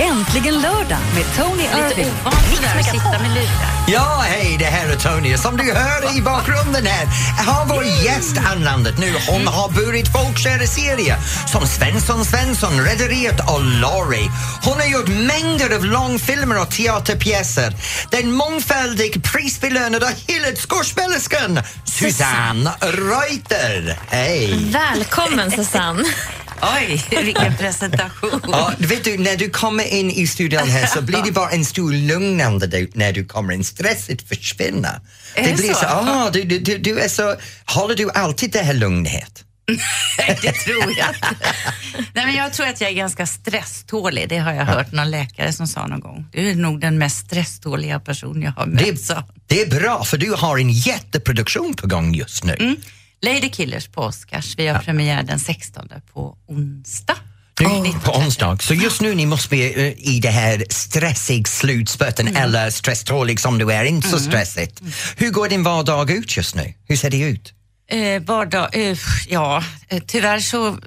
Äntligen 0.00 0.54
lördag 0.60 0.98
med 1.14 1.24
Tony 1.36 1.62
Irving. 1.62 2.12
Lite 2.50 2.56
sådär 2.56 2.78
att 2.78 2.84
sitta 2.84 3.22
med 3.22 3.34
lurar. 3.34 3.70
Ja, 3.88 4.24
hej, 4.26 4.56
det 4.58 4.64
här 4.64 4.88
är 4.88 4.96
Tony. 4.96 5.36
Som 5.36 5.56
du 5.56 5.72
hör 5.72 6.18
i 6.18 6.22
bakgrunden 6.22 6.86
här 6.86 7.06
har 7.46 7.66
vår 7.66 7.84
gäst 7.84 8.36
anlandat 8.52 8.98
nu. 8.98 9.14
Hon 9.28 9.46
har 9.46 9.68
burit 9.68 10.12
folkkära 10.12 10.66
serier 10.66 11.16
som 11.52 11.66
Svensson 11.66 12.24
Svensson, 12.24 12.80
Rederiet 12.80 13.40
och 13.40 13.64
Laurie. 13.64 14.30
Hon 14.64 14.74
har 14.80 14.86
gjort 14.86 15.08
mängder 15.08 15.76
av 15.76 15.84
långfilmer 15.84 16.60
och 16.60 16.70
teaterpjäser. 16.70 17.72
Den 18.10 18.32
mångfaldig, 18.32 19.24
prisbelönade 19.24 20.06
och 20.06 20.12
hyllade 20.26 20.56
skådespelerskan 20.56 21.60
Susanne 21.84 22.70
Reuter. 22.80 23.98
Hej! 24.08 24.72
Välkommen 24.72 25.50
Susanne. 25.50 26.04
Oj, 26.62 27.04
vilken 27.10 27.56
presentation. 27.56 28.40
Ja, 28.52 28.72
vet 28.78 29.04
du, 29.04 29.18
när 29.18 29.36
du 29.36 29.50
kommer 29.50 29.84
in 29.84 30.10
i 30.10 30.26
studion 30.26 30.68
här 30.68 30.86
så 30.86 31.02
blir 31.02 31.22
det 31.22 31.32
bara 31.32 31.50
en 31.50 31.64
stor 31.64 31.92
lugnande 31.92 32.86
när 32.94 33.12
du 33.12 33.24
kommer 33.24 33.52
in. 33.52 33.64
Stresset 33.64 34.28
försvinner. 34.28 35.00
Är 35.34 35.42
det 35.42 35.50
det 35.50 35.56
blir 35.56 35.68
så? 35.68 35.74
så, 35.74 35.86
ah, 35.86 36.30
du, 36.30 36.42
du, 36.42 36.58
du, 36.58 36.78
du 36.78 37.00
är 37.00 37.08
så, 37.08 37.36
håller 37.64 37.94
du 37.94 38.10
alltid 38.10 38.52
det 38.52 38.62
här 38.62 38.74
lugnhet? 38.74 39.44
Nej, 40.18 40.38
det 40.42 40.52
tror 40.52 40.94
jag 40.98 41.08
inte. 41.08 41.36
Nej, 42.14 42.26
men 42.26 42.34
jag 42.34 42.52
tror 42.52 42.66
att 42.66 42.80
jag 42.80 42.90
är 42.90 42.94
ganska 42.94 43.26
stresstålig. 43.26 44.28
Det 44.28 44.38
har 44.38 44.52
jag 44.52 44.64
hört 44.64 44.92
någon 44.92 45.10
läkare 45.10 45.52
som 45.52 45.66
sa 45.66 45.86
någon 45.86 46.00
gång. 46.00 46.26
Du 46.32 46.50
är 46.50 46.54
nog 46.54 46.80
den 46.80 46.98
mest 46.98 47.26
stresståliga 47.26 48.00
person 48.00 48.42
jag 48.42 48.52
har 48.52 48.66
mött. 48.66 49.08
Det, 49.08 49.24
det 49.46 49.62
är 49.62 49.80
bra 49.80 50.04
för 50.04 50.16
du 50.16 50.32
har 50.32 50.58
en 50.58 50.70
jätteproduktion 50.70 51.74
på 51.74 51.86
gång 51.86 52.14
just 52.14 52.44
nu. 52.44 52.56
Mm. 52.60 52.76
Lady 53.22 53.50
Killers 53.50 53.86
på 53.88 54.02
Oscars. 54.02 54.54
Vi 54.58 54.66
har 54.66 54.78
premiär 54.78 55.22
den 55.22 55.38
16 55.40 55.88
på 56.12 56.36
onsdag. 56.48 57.16
Nu, 57.60 57.92
på 58.04 58.12
onsdag. 58.12 58.58
Så 58.62 58.74
just 58.74 59.00
nu 59.00 59.14
ni 59.14 59.26
måste 59.26 59.48
bli 59.48 59.86
eh, 59.86 60.08
i 60.14 60.20
det 60.20 60.30
här 60.30 60.64
stressig 60.70 61.48
slutspurten 61.48 62.28
Mm. 62.28 62.42
eller 62.42 62.70
stresstålig 62.70 63.40
som 63.40 63.58
du 63.58 63.72
är, 63.72 63.84
inte 63.84 64.08
så 64.08 64.18
stressigt. 64.18 64.80
Hur 65.16 65.30
går 65.30 65.48
din 65.48 65.62
vardag 65.62 66.10
ut 66.10 66.36
just 66.36 66.54
nu? 66.54 66.74
Hur 66.88 66.96
ser 66.96 67.10
det 67.10 67.18
ut? 67.20 67.52
Eh, 67.90 68.22
vardag, 68.22 68.68
eh, 68.90 68.96
ja, 69.28 69.64
eh, 69.88 70.02
tyvärr 70.06 70.38
så 70.38 70.78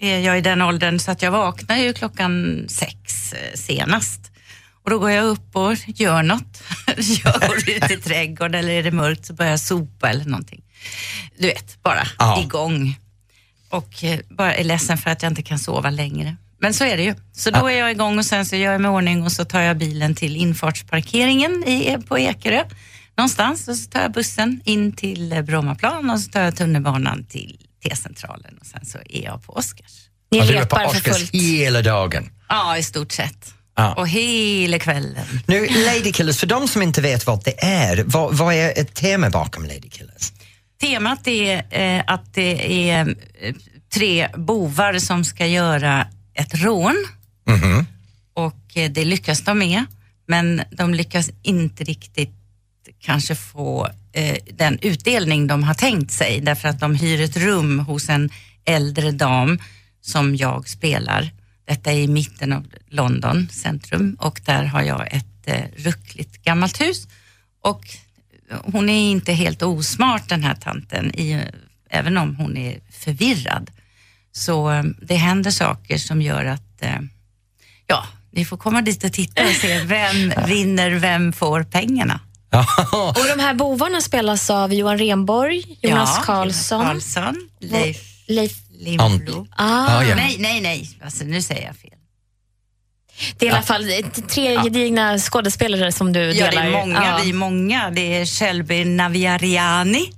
är 0.00 0.18
jag 0.18 0.38
i 0.38 0.40
den 0.40 0.62
åldern 0.62 0.98
så 0.98 1.10
att 1.10 1.22
jag 1.22 1.30
vaknar 1.30 1.76
ju 1.76 1.92
klockan 1.92 2.64
sex 2.68 3.32
eh, 3.32 3.38
senast. 3.58 4.20
Och 4.84 4.90
då 4.90 4.98
går 4.98 5.10
jag 5.10 5.24
upp 5.24 5.56
och 5.56 5.74
gör 5.86 6.22
något. 6.22 6.62
jag 7.24 7.40
går 7.40 7.56
ut 7.70 7.90
i 7.90 7.96
trädgården 7.96 8.54
eller 8.54 8.70
är 8.72 8.82
det 8.82 8.90
mörkt 8.90 9.26
så 9.26 9.32
börjar 9.32 9.50
jag 9.50 9.60
sopa 9.60 10.10
eller 10.10 10.24
någonting. 10.24 10.62
Du 11.38 11.46
vet, 11.46 11.82
bara 11.82 12.06
Ja. 12.18 12.42
igång. 12.42 12.98
Och 13.68 14.04
eh, 14.04 14.20
bara 14.30 14.54
är 14.54 14.64
ledsen 14.64 14.98
för 14.98 15.10
att 15.10 15.22
jag 15.22 15.30
inte 15.32 15.42
kan 15.42 15.58
sova 15.58 15.90
längre. 15.90 16.36
Men 16.58 16.74
så 16.74 16.84
är 16.84 16.96
det 16.96 17.02
ju. 17.02 17.14
Så 17.32 17.50
då 17.50 17.66
är 17.66 17.78
jag 17.78 17.90
igång 17.90 18.18
och 18.18 18.26
sen 18.26 18.46
så 18.46 18.56
gör 18.56 18.72
jag 18.72 18.80
mig 18.80 18.90
ordning 18.90 19.22
och 19.22 19.32
så 19.32 19.44
tar 19.44 19.60
jag 19.60 19.76
bilen 19.78 20.14
till 20.14 20.36
infartsparkeringen 20.36 21.64
i, 21.68 21.98
på 22.08 22.18
Ekerö 22.18 22.64
någonstans 23.16 23.68
och 23.68 23.76
så 23.76 23.90
tar 23.90 24.00
jag 24.00 24.12
bussen 24.12 24.60
in 24.64 24.92
till 24.92 25.32
eh, 25.32 25.42
Brommaplan 25.42 26.10
och 26.10 26.20
så 26.20 26.30
tar 26.30 26.40
jag 26.40 26.56
tunnelbanan 26.56 27.24
till 27.24 27.58
T-centralen 27.84 28.58
och 28.60 28.66
sen 28.66 28.84
så 28.86 28.98
är 29.08 29.24
jag 29.24 29.42
på 29.46 29.52
Oscars. 29.52 29.92
Ni 30.30 30.40
på 30.40 30.46
repar 30.46 30.78
för 30.78 30.86
Oscars 30.86 31.16
fullt. 31.16 31.34
hela 31.34 31.82
dagen. 31.82 32.30
Ja, 32.48 32.78
i 32.78 32.82
stort 32.82 33.12
sett. 33.12 33.54
Ja. 33.74 33.94
Och 33.94 34.08
hela 34.08 34.78
kvällen. 34.78 35.26
Nu, 35.46 35.66
Lady 35.66 36.12
Killers, 36.12 36.38
för 36.38 36.46
de 36.46 36.68
som 36.68 36.82
inte 36.82 37.00
vet 37.00 37.26
vad 37.26 37.44
det 37.44 37.64
är, 37.64 38.02
vad, 38.06 38.34
vad 38.34 38.54
är 38.54 38.78
ett 38.80 38.94
tema 38.94 39.30
bakom 39.30 39.62
Lady 39.64 39.88
Killers? 39.90 40.32
Temat 40.80 41.26
är 41.26 41.64
eh, 41.70 42.02
att 42.06 42.34
det 42.34 42.90
är 42.90 43.16
eh, 43.40 43.54
tre 43.94 44.28
bovar 44.36 44.98
som 44.98 45.24
ska 45.24 45.46
göra 45.46 46.06
ett 46.34 46.54
rån 46.54 47.06
Mhm. 47.46 47.86
och 48.34 48.76
eh, 48.76 48.90
det 48.90 49.04
lyckas 49.04 49.40
de 49.44 49.58
med. 49.58 49.84
Men 50.28 50.62
de 50.70 50.94
lyckas 50.94 51.30
inte 51.42 51.84
riktigt 51.84 52.30
kanske 53.00 53.34
få 53.34 53.88
eh, 54.12 54.36
den 54.52 54.78
utdelning 54.82 55.46
de 55.46 55.62
har 55.62 55.74
tänkt 55.74 56.12
sig 56.12 56.40
därför 56.40 56.68
att 56.68 56.80
de 56.80 56.94
hyr 56.94 57.20
ett 57.20 57.36
rum 57.36 57.78
hos 57.78 58.08
en 58.08 58.30
äldre 58.64 59.10
dam 59.10 59.58
som 60.00 60.36
jag 60.36 60.68
spelar. 60.68 61.30
Detta 61.72 61.92
är 61.92 61.98
i 61.98 62.08
mitten 62.08 62.52
av 62.52 62.66
London 62.88 63.48
centrum 63.52 64.16
och 64.20 64.40
där 64.44 64.64
har 64.64 64.82
jag 64.82 65.14
ett 65.14 65.46
eh, 65.46 65.64
ruckligt 65.76 66.44
gammalt 66.44 66.80
hus 66.80 67.08
och 67.62 67.84
hon 68.64 68.88
är 68.88 69.10
inte 69.10 69.32
helt 69.32 69.62
osmart 69.62 70.28
den 70.28 70.44
här 70.44 70.54
tanten, 70.54 71.14
i, 71.14 71.44
även 71.90 72.16
om 72.16 72.36
hon 72.36 72.56
är 72.56 72.80
förvirrad. 72.90 73.70
Så 74.32 74.70
eh, 74.70 74.82
det 75.02 75.14
händer 75.14 75.50
saker 75.50 75.98
som 75.98 76.22
gör 76.22 76.44
att, 76.44 76.82
eh, 76.82 77.00
ja, 77.86 78.06
ni 78.30 78.44
får 78.44 78.56
komma 78.56 78.82
dit 78.82 79.04
och 79.04 79.12
titta 79.12 79.42
och 79.42 79.54
se 79.54 79.80
vem 79.84 80.32
vinner, 80.46 80.90
vem 80.90 81.32
får 81.32 81.62
pengarna. 81.62 82.20
Och 83.16 83.36
de 83.36 83.42
här 83.42 83.54
bovarna 83.54 84.00
spelas 84.00 84.50
av 84.50 84.74
Johan 84.74 84.98
Renborg, 84.98 85.78
Jonas 85.80 86.14
Ja, 86.16 86.22
Karlsson, 86.24 86.84
Karlsson, 86.84 87.48
Leif 87.60 88.12
Leif... 88.26 88.61
Lindblom. 88.82 89.48
Ah, 89.56 89.94
Ja, 90.02 90.04
ja. 90.08 90.14
Nej, 90.16 90.36
nej, 90.38 90.60
nej, 90.60 90.90
alltså, 91.04 91.24
nu 91.24 91.42
säger 91.42 91.66
jag 91.66 91.76
fel. 91.76 91.90
Det 93.38 93.46
är 93.46 93.50
i 93.50 93.52
alla 93.52 93.62
fall 93.62 93.84
tre 94.28 94.62
gedigna 94.62 95.18
skådespelare 95.18 95.92
som 95.92 96.12
du 96.12 96.20
Ja, 96.20 96.46
delar. 96.50 96.62
det 96.62 96.68
är 96.68 96.72
många, 96.72 97.04
Ja. 97.06 97.20
vi 97.24 97.30
är 97.30 97.34
många. 97.34 97.90
Det 97.90 98.16
är 98.20 98.26
Shelby 98.26 98.84
Naviariani. 98.84 100.12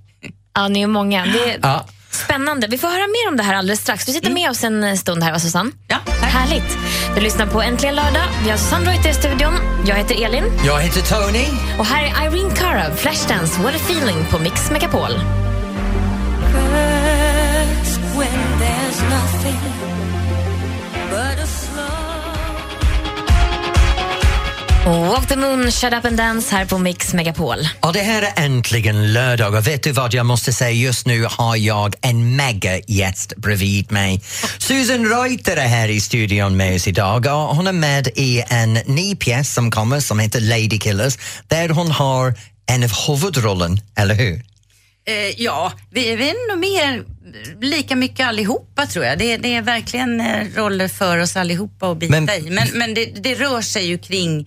Ja, 0.54 0.69
ni 0.69 0.82
är 0.82 0.86
många. 0.86 1.26
Det 1.26 1.50
är 1.50 1.58
Ja. 1.62 1.86
spännande. 2.10 2.66
Vi 2.66 2.78
får 2.78 2.88
höra 2.88 3.06
mer 3.06 3.28
om 3.30 3.36
det 3.36 3.42
här 3.42 3.54
alldeles 3.54 3.80
strax. 3.80 4.04
Du 4.06 4.12
sitter 4.12 4.30
med 4.30 4.50
oss 4.50 4.64
en 4.64 4.98
stund 4.98 5.22
här, 5.22 5.32
va 5.32 5.38
Susanne? 5.41 5.70
Ja, 5.88 5.97
tack. 6.06 6.30
Härligt. 6.30 6.78
Du 7.14 7.20
lyssnar 7.20 7.47
på 7.47 7.62
Äntligen 7.62 7.94
lördag. 7.94 8.26
Vi 8.44 8.50
har 8.50 8.56
Susanne 8.56 8.91
Reuter 8.92 9.10
i 9.10 9.14
studion. 9.14 9.54
Jag 9.86 9.97
heter 9.97 10.24
Elin. 10.24 10.44
Jag 10.66 10.80
heter 10.80 11.00
Tony. 11.00 11.44
Och 11.78 11.86
här 11.86 12.03
är 12.04 12.36
Irene 12.36 12.54
Cara, 12.56 12.94
Flashdance, 12.97 13.62
What 13.62 13.74
a 13.74 13.78
feeling 13.88 14.24
på 14.30 14.38
Mix 14.38 14.70
Megapol. 14.70 15.10
Walk 24.87 25.28
the 25.28 25.37
moon, 25.37 25.71
shut 25.71 25.93
up 25.93 26.05
and 26.05 26.16
dance 26.16 26.56
här 26.56 26.65
på 26.65 26.78
Mix 26.78 27.15
Megapol. 27.15 27.59
Och 27.81 27.93
det 27.93 28.00
här 28.00 28.22
är 28.22 28.44
äntligen 28.44 29.12
lördag 29.12 29.54
och 29.54 29.66
vet 29.66 29.83
du 29.83 29.93
vad 29.93 30.15
jag 30.15 30.27
måste 30.27 30.53
säga 30.53 30.71
just 30.71 31.06
nu 31.06 31.27
har 31.31 31.56
jag 31.56 31.94
en 32.00 32.37
mega 32.37 32.78
gäst 32.78 33.37
bredvid 33.37 33.93
mig. 33.93 34.21
Susan 34.59 35.09
Reuter 35.09 35.56
är 35.56 35.66
här 35.66 35.88
i 35.88 36.00
studion 36.00 36.56
med 36.56 36.75
oss 36.75 36.88
idag 36.88 37.27
och 37.27 37.56
hon 37.56 37.66
är 37.66 37.72
med 37.72 38.09
i 38.15 38.43
en 38.49 38.72
ny 38.72 39.16
pjäs 39.16 39.54
som 39.54 39.71
kommer 39.71 40.00
som 40.00 40.19
heter 40.19 40.41
Lady 40.41 40.78
Killers 40.78 41.19
där 41.49 41.69
hon 41.69 41.91
har 41.91 42.34
en 42.66 42.84
av 42.84 42.91
huvudrollen, 43.06 43.81
eller 43.97 44.15
hur? 44.15 44.44
Eh, 45.06 45.43
ja, 45.43 45.72
vi, 45.91 46.16
vi 46.16 46.28
är 46.31 46.49
nog 46.49 46.59
mer 46.59 47.04
lika 47.61 47.97
mycket 47.97 48.27
allihopa 48.27 48.87
tror 48.87 49.05
jag. 49.05 49.19
Det, 49.19 49.37
det 49.37 49.55
är 49.55 49.62
verkligen 49.62 50.21
eh, 50.21 50.47
roller 50.56 50.89
för 50.89 51.19
oss 51.19 51.37
allihopa 51.37 51.91
att 51.91 51.99
bita 51.99 52.21
Men- 52.21 52.31
i. 52.47 52.50
Men, 52.50 52.69
men 52.75 52.95
det, 52.95 53.05
det 53.05 53.34
rör 53.34 53.61
sig 53.61 53.87
ju 53.87 53.99
kring 53.99 54.41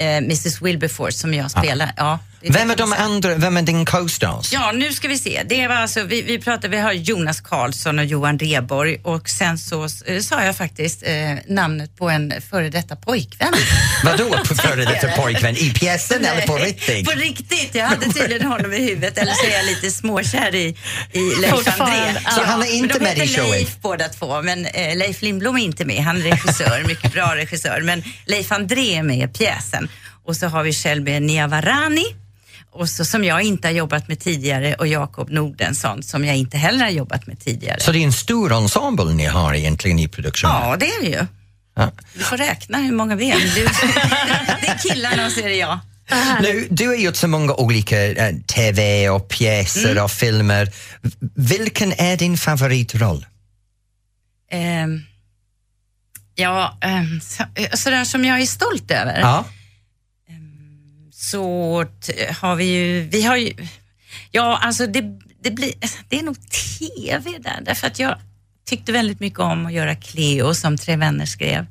eh, 0.00 0.06
Mrs 0.16 0.62
Wilberforce 0.62 1.18
som 1.18 1.34
jag 1.34 1.50
spelar. 1.50 1.92
Ja, 1.96 2.18
det 2.46 2.52
Vem 2.52 2.70
är 2.70 2.76
de 2.76 2.92
andra, 2.92 3.34
vem 3.34 3.56
är 3.56 3.62
din 3.62 3.86
co-stars? 3.86 4.52
Ja, 4.52 4.72
nu 4.72 4.92
ska 4.92 5.08
vi 5.08 5.18
se. 5.18 5.42
Det 5.46 5.68
var 5.68 5.74
alltså, 5.74 6.02
vi, 6.02 6.22
vi 6.22 6.38
pratar, 6.38 6.68
vi 6.68 6.76
har 6.76 6.92
Jonas 6.92 7.40
Karlsson 7.40 7.98
och 7.98 8.04
Johan 8.04 8.38
Reborg 8.38 9.00
och 9.02 9.28
sen 9.28 9.58
så 9.58 9.88
eh, 10.06 10.20
sa 10.20 10.44
jag 10.44 10.56
faktiskt 10.56 11.02
eh, 11.02 11.12
namnet 11.48 11.96
på 11.96 12.08
en 12.08 12.32
före 12.50 12.70
detta 12.70 12.96
pojkvän. 12.96 13.52
Vadå 14.04 14.28
på 14.48 14.54
före 14.54 14.84
detta 14.84 15.08
pojkvän? 15.08 15.56
I 15.56 15.70
pjäsen 15.70 16.24
eller 16.24 16.46
på 16.46 16.54
Nej, 16.54 16.66
riktigt? 16.66 17.04
På 17.04 17.18
riktigt, 17.18 17.74
jag 17.74 17.86
hade 17.86 18.12
tydligen 18.12 18.46
honom 18.46 18.72
i 18.72 18.78
huvudet 18.78 19.18
eller 19.18 19.32
så 19.32 19.46
är 19.46 19.56
jag 19.56 19.66
lite 19.66 19.90
småkär 19.90 20.54
i, 20.54 20.76
i 21.12 21.20
Leif 21.40 21.80
André. 21.80 22.20
ja. 22.24 22.30
Så 22.30 22.42
han 22.42 22.62
är 22.62 22.74
inte 22.74 22.98
de 22.98 23.04
med 23.04 23.18
i 23.18 23.28
showen? 23.28 23.50
Leif 23.50 23.76
båda 23.80 24.08
två, 24.08 24.42
men 24.42 24.66
eh, 24.66 24.96
Leif 24.96 25.22
Lindblom 25.22 25.56
är 25.56 25.64
inte 25.64 25.84
med. 25.84 26.04
Han 26.04 26.16
är 26.16 26.20
regissör, 26.20 26.84
mycket 26.88 27.12
bra 27.12 27.36
regissör. 27.36 27.80
Men 27.80 28.02
Leif 28.26 28.52
André 28.52 28.94
är 28.94 29.02
med 29.02 29.18
i 29.18 29.26
pjäsen. 29.28 29.88
Och 30.26 30.36
så 30.36 30.46
har 30.46 30.62
vi 30.62 30.72
Shelby 30.72 31.20
Niavarani 31.20 32.04
och 32.74 32.88
så, 32.88 33.04
som 33.04 33.24
jag 33.24 33.42
inte 33.42 33.68
har 33.68 33.72
jobbat 33.72 34.08
med 34.08 34.20
tidigare 34.20 34.74
och 34.74 34.86
Jakob 34.86 35.30
Nordensson 35.30 36.02
som 36.02 36.24
jag 36.24 36.36
inte 36.36 36.56
heller 36.58 36.84
har 36.84 36.90
jobbat 36.90 37.26
med 37.26 37.40
tidigare. 37.40 37.80
Så 37.80 37.92
det 37.92 37.98
är 37.98 38.04
en 38.04 38.12
stor 38.12 38.52
ensemble 38.52 39.12
ni 39.14 39.26
har 39.26 39.54
egentligen 39.54 39.98
i 39.98 40.08
produktionen? 40.08 40.56
Ja, 40.56 40.76
det 40.76 40.86
är 40.86 41.02
det 41.02 41.08
ju. 41.08 41.26
Ja. 41.76 41.92
Du 42.14 42.20
får 42.24 42.36
räkna 42.36 42.78
hur 42.78 42.92
många 42.92 43.16
vi 43.16 43.30
är. 43.30 43.38
Du, 43.40 43.64
det 44.60 44.68
är 44.68 44.78
killarna 44.78 45.26
och 45.26 45.32
så 45.32 45.40
är 45.40 45.48
det 45.48 45.56
jag. 45.56 45.78
Nu, 46.42 46.66
du 46.70 46.86
har 46.88 46.94
gjort 46.94 47.16
så 47.16 47.28
många 47.28 47.54
olika 47.54 48.06
eh, 48.06 48.34
tv 48.36 49.08
och 49.08 49.28
pjäser 49.28 49.90
Mm. 49.90 50.04
och 50.04 50.10
filmer. 50.10 50.68
Vilken 51.34 51.92
är 51.92 52.16
din 52.16 52.38
favoritroll? 52.38 53.26
Ehm, 54.50 55.02
ja, 56.34 56.78
um, 56.84 57.20
så, 57.20 57.44
sådär 57.76 58.04
som 58.04 58.24
jag 58.24 58.40
är 58.40 58.46
stolt 58.46 58.90
över. 58.90 59.20
Ja. 59.20 59.44
Så 61.30 61.84
t- 62.00 62.32
har 62.40 62.56
vi 62.56 62.64
ju, 62.64 63.00
vi 63.02 63.22
har 63.22 63.36
ju, 63.36 63.52
ja 64.30 64.58
alltså 64.62 64.86
det, 64.86 65.00
det 65.42 65.50
blir, 65.50 65.72
det 66.08 66.18
är 66.18 66.22
nog 66.22 66.36
TV 66.50 67.30
där, 67.38 67.60
därför 67.62 67.86
att 67.86 67.98
jag 67.98 68.18
tyckte 68.66 68.92
väldigt 68.92 69.20
mycket 69.20 69.38
om 69.40 69.66
att 69.66 69.72
göra 69.72 69.94
Cleo 69.94 70.54
som 70.54 70.78
Tre 70.78 70.96
vänner 70.96 71.26
skrev. 71.26 71.66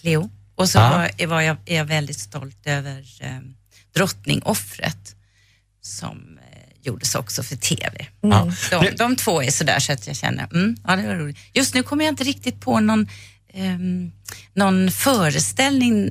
Cleo. 0.00 0.30
Och 0.54 0.68
så 0.68 0.78
Ja. 0.78 1.08
var, 1.18 1.26
var 1.26 1.40
jag, 1.40 1.56
är 1.66 1.76
jag 1.76 1.84
väldigt 1.84 2.18
stolt 2.18 2.66
över 2.66 2.98
eh, 3.20 3.38
Drottningoffret 3.94 5.14
som 5.82 6.38
eh, 6.52 6.58
gjordes 6.82 7.14
också 7.14 7.42
för 7.42 7.56
TV. 7.56 8.06
Ja. 8.20 8.52
De, 8.70 8.90
de 8.96 9.16
två 9.16 9.42
är 9.42 9.50
sådär 9.50 9.78
så 9.78 9.92
att 9.92 10.06
jag 10.06 10.16
känner, 10.16 10.44
mm, 10.52 10.76
ja 10.86 10.96
det 10.96 11.06
var 11.06 11.14
roligt. 11.14 11.38
Just 11.52 11.74
nu 11.74 11.82
kommer 11.82 12.04
jag 12.04 12.12
inte 12.12 12.24
riktigt 12.24 12.60
på 12.60 12.80
någon, 12.80 13.08
ehm, 13.54 14.10
någon 14.54 14.90
föreställning. 14.90 16.10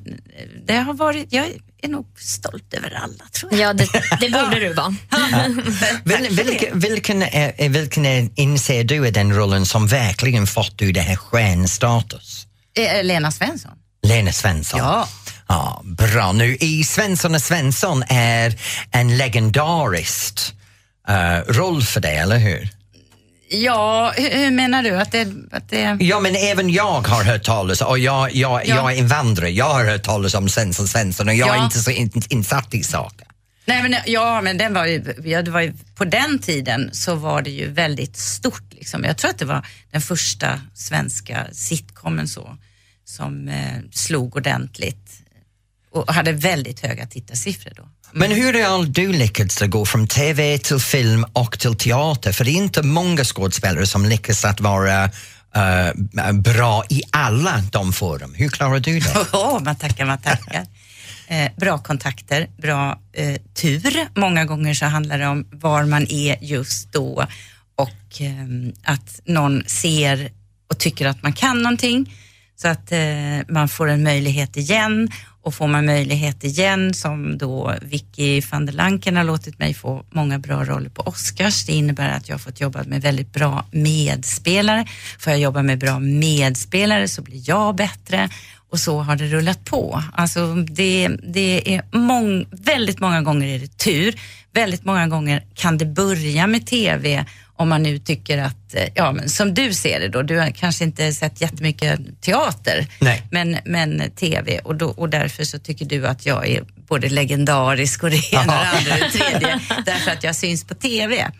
Det 0.65 0.75
har 0.75 0.93
varit, 0.93 1.27
jag 1.29 1.45
är 1.81 1.87
nog 1.87 2.05
stolt 2.19 2.73
över 2.73 2.91
alla 2.95 3.23
tror 3.31 3.53
jag. 3.53 3.61
Ja, 3.61 3.73
det, 3.73 3.87
det 4.19 4.29
borde 4.29 4.59
du 4.59 4.73
vara. 4.73 4.95
Vil, 6.03 6.43
vilken, 6.43 6.79
vilken, 6.79 7.23
är, 7.23 7.69
vilken 7.69 8.05
är, 8.05 8.29
inser 8.35 8.83
du 8.83 9.07
är 9.07 9.11
den 9.11 9.35
rollen 9.35 9.65
som 9.65 9.87
verkligen 9.87 10.47
fått 10.47 10.77
du 10.77 10.91
det 10.91 11.01
här 11.01 11.15
stjärnstatus? 11.15 12.47
Eh, 12.77 13.03
Lena 13.03 13.31
Svensson. 13.31 13.71
Lena 14.03 14.31
Svensson. 14.31 14.79
Ja. 14.79 15.07
Ja, 15.47 15.81
bra. 15.83 16.31
Nu, 16.31 16.55
i 16.55 16.83
Svensson 16.83 17.35
och 17.35 17.41
Svensson 17.41 18.03
är 18.07 18.55
en 18.91 19.17
legendarisk 19.17 20.39
eh, 21.07 21.53
roll 21.53 21.83
för 21.83 21.99
dig, 21.99 22.17
eller 22.17 22.37
hur? 22.37 22.69
Ja, 23.55 24.13
hur, 24.17 24.51
menar 24.51 24.83
du? 24.83 24.95
Att 24.99 25.11
det, 25.11 25.27
att 25.51 25.69
det... 25.69 25.97
Ja, 25.99 26.19
men 26.19 26.35
även 26.35 26.69
jag 26.69 27.01
har 27.07 27.23
hört 27.23 27.43
talas 27.43 27.81
och 27.81 27.99
jag, 27.99 28.35
jag, 28.35 28.61
Ja. 28.67 28.75
jag 28.75 28.93
är 28.93 28.97
invandrare. 28.97 29.49
Jag 29.49 29.69
har 29.69 29.85
hört 29.85 30.03
talas 30.03 30.33
om 30.33 30.49
Svensson 30.49 30.87
Svensson 30.87 31.27
och 31.27 31.33
jag 31.33 31.49
är 31.49 31.55
Ja. 31.55 31.63
inte 31.65 31.79
så 31.79 31.91
in, 31.91 32.11
insatt 32.29 32.73
i 32.73 32.83
saker. 32.83 33.27
Nej, 33.65 33.83
men, 33.83 33.95
ja, 34.05 34.41
men 34.41 34.57
den 34.57 34.73
var 34.73 34.85
ju, 34.85 35.03
ja, 35.23 35.41
det 35.41 35.51
var 35.51 35.61
ju, 35.61 35.73
på 35.95 36.05
den 36.05 36.39
tiden 36.39 36.89
så 36.93 37.15
var 37.15 37.41
det 37.41 37.49
ju 37.49 37.71
väldigt 37.71 38.17
stort. 38.17 38.73
Liksom. 38.73 39.03
Jag 39.03 39.17
tror 39.17 39.31
att 39.31 39.37
det 39.39 39.45
var 39.45 39.67
den 39.91 40.01
första 40.01 40.61
svenska 40.73 41.47
sitcomen 41.51 42.27
så, 42.27 42.57
som 43.05 43.47
eh, 43.47 43.77
slog 43.91 44.35
ordentligt 44.35 45.11
och 45.93 46.13
hade 46.13 46.31
väldigt 46.31 46.79
höga 46.79 47.05
tittarsiffror 47.05 47.73
då. 47.75 47.83
Men 48.11 48.31
hur 48.31 48.63
har 48.63 48.85
du 48.85 49.11
lyckats 49.11 49.61
gå 49.61 49.85
från 49.85 50.07
TV 50.07 50.57
till 50.57 50.79
film 50.79 51.25
och 51.33 51.59
till 51.59 51.75
teater? 51.75 52.31
För 52.31 52.45
det 52.45 52.51
är 52.51 52.55
inte 52.55 52.81
många 52.81 53.23
skådespelare 53.23 53.85
som 53.85 54.05
lyckas 54.05 54.45
att 54.45 54.59
vara 54.59 55.03
eh, 55.55 56.33
bra 56.33 56.83
i 56.89 57.01
alla 57.11 57.63
de 57.71 57.93
forum. 57.93 58.33
Hur 58.33 58.49
klarar 58.49 58.79
du 58.79 58.99
det? 58.99 59.27
Åh, 59.33 59.63
man 59.63 59.75
tackar, 59.75 60.05
man 60.05 60.21
tackar. 60.21 60.65
Eh, 61.27 61.51
bra 61.57 61.77
kontakter, 61.77 62.47
bra 62.57 62.99
eh, 63.13 63.35
tur. 63.53 64.19
Många 64.19 64.45
gånger 64.45 64.73
så 64.73 64.85
handlar 64.85 65.19
det 65.19 65.27
om 65.27 65.47
var 65.51 65.83
man 65.83 66.07
är 66.09 66.37
just 66.41 66.93
då 66.93 67.27
och 67.75 68.21
eh, 68.21 68.93
att 68.93 69.19
någon 69.25 69.63
ser 69.67 70.31
och 70.69 70.79
tycker 70.79 71.07
att 71.07 71.23
man 71.23 71.33
kan 71.33 71.61
någonting 71.61 72.13
så 72.55 72.67
att 72.67 72.91
eh, 72.91 72.99
man 73.47 73.69
får 73.69 73.87
en 73.89 74.03
möjlighet 74.03 74.57
igen 74.57 75.09
och 75.43 75.53
får 75.53 75.67
man 75.67 75.85
möjlighet 75.85 76.43
igen 76.43 76.93
som 76.93 77.37
då 77.37 77.73
Vicky 77.81 78.41
van 78.51 78.65
der 78.65 78.73
Lanken 78.73 79.17
har 79.17 79.23
låtit 79.23 79.59
mig 79.59 79.73
få 79.73 80.05
många 80.09 80.39
bra 80.39 80.63
roller 80.63 80.89
på 80.89 81.01
Oscars. 81.01 81.65
Det 81.65 81.73
innebär 81.73 82.09
att 82.09 82.29
jag 82.29 82.33
har 82.33 82.39
fått 82.39 82.61
jobba 82.61 82.83
med 82.83 83.01
väldigt 83.01 83.33
bra 83.33 83.65
medspelare. 83.71 84.85
Får 85.19 85.31
jag 85.31 85.39
jobba 85.39 85.63
med 85.63 85.79
bra 85.79 85.99
medspelare 85.99 87.07
så 87.07 87.21
blir 87.21 87.49
jag 87.49 87.75
bättre 87.75 88.29
och 88.69 88.79
så 88.79 88.99
har 88.99 89.15
det 89.15 89.27
rullat 89.27 89.65
på. 89.65 90.03
Alltså 90.13 90.55
det, 90.55 91.07
det 91.07 91.75
är 91.75 91.97
mång, 91.97 92.45
väldigt 92.51 92.99
många 92.99 93.21
gånger 93.21 93.47
är 93.47 93.59
det 93.59 93.77
tur. 93.77 94.15
Väldigt 94.53 94.85
många 94.85 95.07
gånger 95.07 95.43
kan 95.53 95.77
det 95.77 95.85
börja 95.85 96.47
med 96.47 96.67
TV 96.67 97.25
om 97.55 97.69
man 97.69 97.83
nu 97.83 97.99
tycker 97.99 98.37
att, 98.37 98.75
eh, 98.75 98.89
ja 98.95 99.11
men 99.11 99.29
som 99.29 99.53
du 99.53 99.73
ser 99.73 99.99
det 99.99 100.07
då, 100.07 100.21
du 100.21 100.39
har 100.39 100.49
kanske 100.51 100.83
inte 100.83 101.13
sett 101.13 101.41
jättemycket 101.41 101.99
teater, 102.21 102.87
Nej. 102.99 103.23
men, 103.31 103.57
men 103.65 104.11
TV 104.11 104.59
och, 104.59 104.75
då, 104.75 104.89
och 104.89 105.09
därför 105.09 105.43
så 105.43 105.59
tycker 105.59 105.85
du 105.85 106.07
att 106.07 106.25
jag 106.25 106.47
är 106.47 106.63
både 106.87 107.09
legendarisk 107.09 108.03
och 108.03 108.09
det 108.09 108.33
ena 108.33 108.41
och 108.41 108.47
det 108.47 108.77
andra 108.77 108.93
och 108.93 108.99
det 108.99 109.09
tredje, 109.09 109.59
därför 109.85 110.11
att 110.11 110.23
jag 110.23 110.35
syns 110.35 110.63
på 110.63 110.73
TV. 110.73 111.31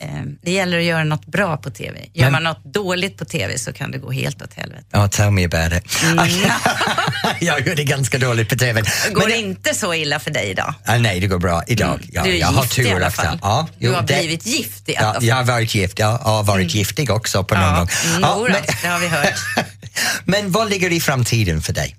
Eh, 0.00 0.08
Det 0.42 0.50
gäller 0.52 0.78
att 0.78 0.84
göra 0.84 1.04
något 1.04 1.26
bra 1.26 1.56
på 1.56 1.70
TV. 1.70 1.98
Gör 2.12 2.24
Men- 2.24 2.32
man 2.32 2.42
något 2.44 2.64
dåligt 2.64 3.16
på 3.18 3.24
TV 3.24 3.58
så 3.58 3.72
kan 3.72 3.90
det 3.90 3.98
gå 3.98 4.10
helt 4.12 4.42
åt 4.42 4.54
helvete. 4.54 4.84
Oh, 4.92 5.06
tell 5.08 5.30
me 5.30 5.44
about 5.44 5.72
it. 5.72 5.96
jag 7.40 7.66
gör 7.66 7.74
det 7.76 7.84
ganska 7.84 8.18
dåligt 8.18 8.48
på 8.48 8.56
TV. 8.56 8.82
Går 9.12 9.20
Men- 9.20 9.30
det 9.30 9.36
inte 9.36 9.74
så 9.74 9.94
illa 9.94 10.18
för 10.20 10.30
dig 10.30 10.50
idag? 10.50 10.74
Ah, 10.84 10.98
nej, 10.98 11.20
det 11.20 11.26
går 11.26 11.38
bra 11.38 11.62
idag. 11.66 12.00
Ja, 12.12 12.22
du 12.24 12.30
är 12.30 12.34
jag 12.34 12.46
har 12.46 12.62
gift 12.62 12.78
i 12.78 12.84
tur 12.84 12.94
alla 12.96 13.06
efter. 13.06 13.22
fall. 13.22 13.38
Ja, 13.42 13.68
du 13.78 13.86
jo, 13.86 13.92
har 13.94 14.02
det- 14.02 14.18
blivit 14.18 14.46
gift 14.46 14.88
i 14.88 14.96
alla 14.96 15.06
Ja, 15.08 15.14
fall. 15.14 15.24
jag 15.24 15.36
har 15.36 15.44
varit 15.44 15.74
gift, 15.74 15.98
jag 15.98 16.18
har 16.18 16.42
varit 16.42 16.74
giftig 16.74 17.10
också 17.10 17.44
på 17.44 17.54
någon 17.54 17.64
Ja, 17.64 17.76
gång. 17.78 17.88
mm, 18.16 18.22
jodå, 18.22 18.58
det 18.82 18.88
har 18.88 18.98
vi 18.98 19.08
hört. 19.08 19.34
men 20.24 20.50
vad 20.52 20.70
ligger 20.70 20.92
i 20.92 21.00
framtiden 21.00 21.62
för 21.62 21.72
dig? 21.72 21.96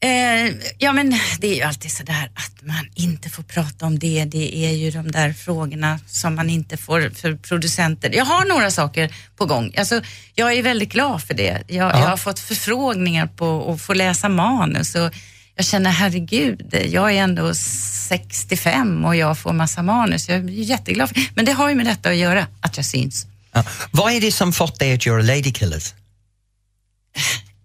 Eh, 0.00 0.54
ja 0.78 0.92
men 0.92 1.18
det 1.40 1.46
är 1.46 1.54
ju 1.54 1.62
alltid 1.62 1.92
sådär 1.92 2.30
att 2.34 2.62
man 2.62 2.88
inte 2.94 3.30
får 3.30 3.42
prata 3.42 3.86
om 3.86 3.98
det. 3.98 4.24
Det 4.24 4.56
är 4.56 4.70
ju 4.70 4.90
de 4.90 5.10
där 5.10 5.32
frågorna 5.32 5.98
som 6.06 6.34
man 6.34 6.50
inte 6.50 6.76
får 6.76 7.10
för 7.14 7.36
producenter. 7.36 8.10
Jag 8.14 8.24
har 8.24 8.44
några 8.44 8.70
saker 8.70 9.14
på 9.36 9.46
gång. 9.46 9.74
Alltså, 9.76 10.00
jag 10.34 10.52
är 10.52 10.62
väldigt 10.62 10.92
glad 10.92 11.22
för 11.22 11.34
det. 11.34 11.62
Jag, 11.66 11.90
jag 11.90 12.08
har 12.08 12.16
fått 12.16 12.38
förfrågningar 12.38 13.26
på 13.26 13.72
att 13.72 13.82
få 13.82 13.94
läsa 13.94 14.28
manus 14.28 14.94
och 14.94 15.14
jag 15.54 15.66
känner 15.66 15.90
herregud, 15.90 16.86
jag 16.88 17.12
är 17.12 17.22
ändå 17.22 17.54
65 17.54 19.04
och 19.04 19.16
jag 19.16 19.38
får 19.38 19.52
massa 19.52 19.82
manus. 19.82 20.28
Jag 20.28 20.38
är 20.38 20.48
jätteglad 20.48 21.08
för 21.08 21.18
Men 21.34 21.44
det 21.44 21.52
har 21.52 21.68
ju 21.68 21.74
med 21.74 21.86
detta 21.86 22.08
att 22.08 22.16
göra, 22.16 22.46
att 22.60 22.76
jag 22.76 22.86
syns. 22.86 23.26
Ja. 23.52 23.64
Vad 23.90 24.12
är 24.12 24.20
det 24.20 24.32
som 24.32 24.52
fått 24.52 24.78
dig 24.78 24.94
att 24.94 25.06
göra 25.06 25.22
Ladykillers? 25.22 25.94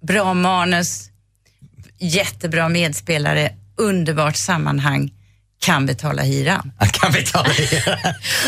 bra 0.02 0.34
manus, 0.34 1.11
jättebra 2.02 2.70
medspelare, 2.70 3.52
underbart 3.78 4.36
sammanhang, 4.36 5.12
kan 5.62 5.86
betala 5.86 6.22
hyran. 6.22 6.72
Kan 6.92 7.12
vi 7.12 7.24
ta 7.26 7.44
det? 7.44 7.84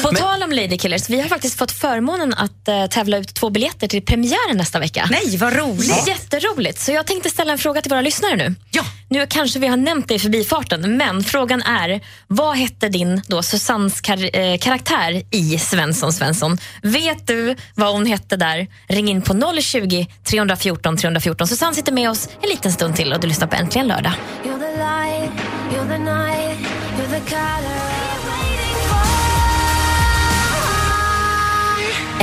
På 0.02 0.08
tal 0.16 0.44
om 0.44 0.52
Ladykillers, 0.52 1.10
vi 1.10 1.22
har 1.22 1.28
faktiskt 1.30 1.58
fått 1.58 1.72
förmånen 1.72 2.34
att 2.34 2.68
eh, 2.68 2.86
tävla 2.86 3.18
ut 3.18 3.34
två 3.34 3.50
biljetter 3.50 3.88
till 3.88 4.02
premiären 4.06 4.58
nästa 4.58 4.80
vecka. 4.80 5.08
Nej, 5.12 5.38
vad 5.38 5.54
roligt! 5.56 6.08
Jätteroligt. 6.08 6.80
Så 6.80 6.92
jag 6.92 7.06
tänkte 7.08 7.30
ställa 7.30 7.52
en 7.52 7.58
fråga 7.58 7.82
till 7.82 7.90
våra 7.90 8.02
lyssnare 8.02 8.36
nu. 8.36 8.56
Ja. 8.72 8.84
Nu 9.10 9.28
kanske 9.30 9.60
vi 9.60 9.68
har 9.68 9.78
nämnt 9.78 10.08
det 10.08 10.14
i 10.14 10.20
förbifarten, 10.20 10.98
men 10.98 11.24
frågan 11.24 11.62
är, 11.62 12.02
vad 12.28 12.58
hette 12.58 12.90
din 12.90 13.22
då 13.28 13.44
Susannes 13.44 14.02
kar- 14.02 14.30
eh, 14.40 14.58
karaktär 14.58 15.24
i 15.32 15.60
Svensson 15.60 16.14
Svensson? 16.14 16.58
Vet 16.82 17.28
du 17.28 17.56
vad 17.76 17.94
hon 17.94 18.06
hette 18.06 18.36
där? 18.36 18.68
Ring 18.88 19.10
in 19.10 19.22
på 19.22 19.54
020 19.62 20.08
314 20.24 20.98
314. 20.98 21.48
Susanne 21.48 21.76
sitter 21.76 21.92
med 21.92 22.10
oss 22.10 22.30
en 22.42 22.50
liten 22.50 22.72
stund 22.72 22.96
till 22.96 23.14
och 23.14 23.20
du 23.20 23.28
lyssnar 23.28 23.48
på 23.48 23.56
Äntligen 23.56 23.88
lördag. 23.88 24.14
You're 24.44 24.60
the 24.60 24.78
light, 24.78 25.32
you're 25.72 25.88
the 25.90 25.98
night, 25.98 26.73
the 27.14 27.20
color 27.30 28.03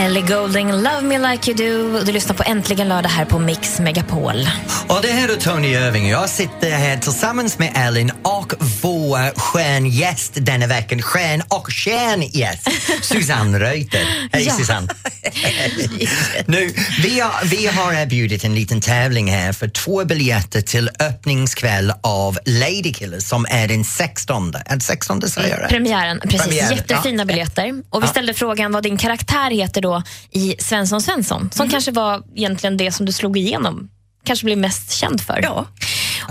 Ellie 0.01 0.23
Golding, 0.23 0.73
Love 0.73 1.01
Me 1.03 1.19
Like 1.33 1.51
You 1.51 1.57
Do. 1.57 2.01
Du 2.05 2.13
lyssnar 2.13 2.35
på 2.37 2.43
Äntligen 2.47 2.89
lördag 2.89 3.09
här 3.11 3.25
på 3.25 3.39
Mix 3.39 3.81
Megapol. 3.81 4.49
Och 4.89 4.99
det 5.03 5.09
här 5.13 5.29
är 5.29 5.37
Tony 5.37 5.69
Irving. 5.69 6.09
Jag 6.09 6.29
sitter 6.29 6.71
här 6.71 6.97
tillsammans 6.97 7.59
med 7.59 7.73
Ellen 7.75 8.11
och 8.23 8.53
vår 8.83 9.39
stjärngäst 9.41 10.33
denna 10.37 10.67
veckan. 10.67 11.03
Stjärn 11.03 11.43
och 11.49 11.73
stjärngäst, 11.73 12.69
Susanne 13.03 13.59
Reuter. 13.61 14.07
Hej 14.33 14.47
Ja. 14.47 14.53
Susanne! 14.53 14.89
nu, 16.47 16.75
vi, 17.03 17.21
har, 17.21 17.45
vi 17.45 17.67
har 17.67 17.93
erbjudit 17.93 18.45
en 18.45 18.55
liten 18.55 18.81
tävling 18.81 19.31
här 19.33 19.53
för 19.53 19.69
två 19.69 20.05
biljetter 20.05 20.61
till 20.61 20.91
öppningskväll 21.01 21.93
av 22.03 22.39
Ladykillers 22.45 23.23
som 23.25 23.47
är 23.51 23.69
den 23.69 23.85
16. 23.85 24.53
Är 24.67 24.77
det 24.77 24.83
16 24.83 25.23
säger 25.23 25.49
jag 25.49 25.61
rätt? 25.63 25.69
Premiären, 25.71 26.21
precis. 26.21 26.43
Premiären, 26.43 26.77
Jättefina 26.77 27.23
ja. 27.23 27.25
biljetter. 27.25 27.83
Och 27.91 28.03
vi 28.03 28.07
Ja. 28.07 28.11
ställde 28.11 28.35
frågan 28.35 28.73
vad 28.73 28.83
din 28.83 28.97
karaktär 28.97 29.51
heter 29.51 29.81
då 29.83 29.90
i 30.31 30.57
Svensson 30.59 31.01
Svensson, 31.03 31.51
som 31.53 31.69
kanske 31.71 31.93
var 31.93 32.23
egentligen 32.37 32.77
det 32.77 32.93
som 32.93 33.07
du 33.07 33.13
slog 33.13 33.37
igenom, 33.39 33.89
kanske 34.25 34.45
blev 34.45 34.59
mest 34.59 34.93
känd 34.93 35.21
för. 35.21 35.41
Ja. 35.43 35.67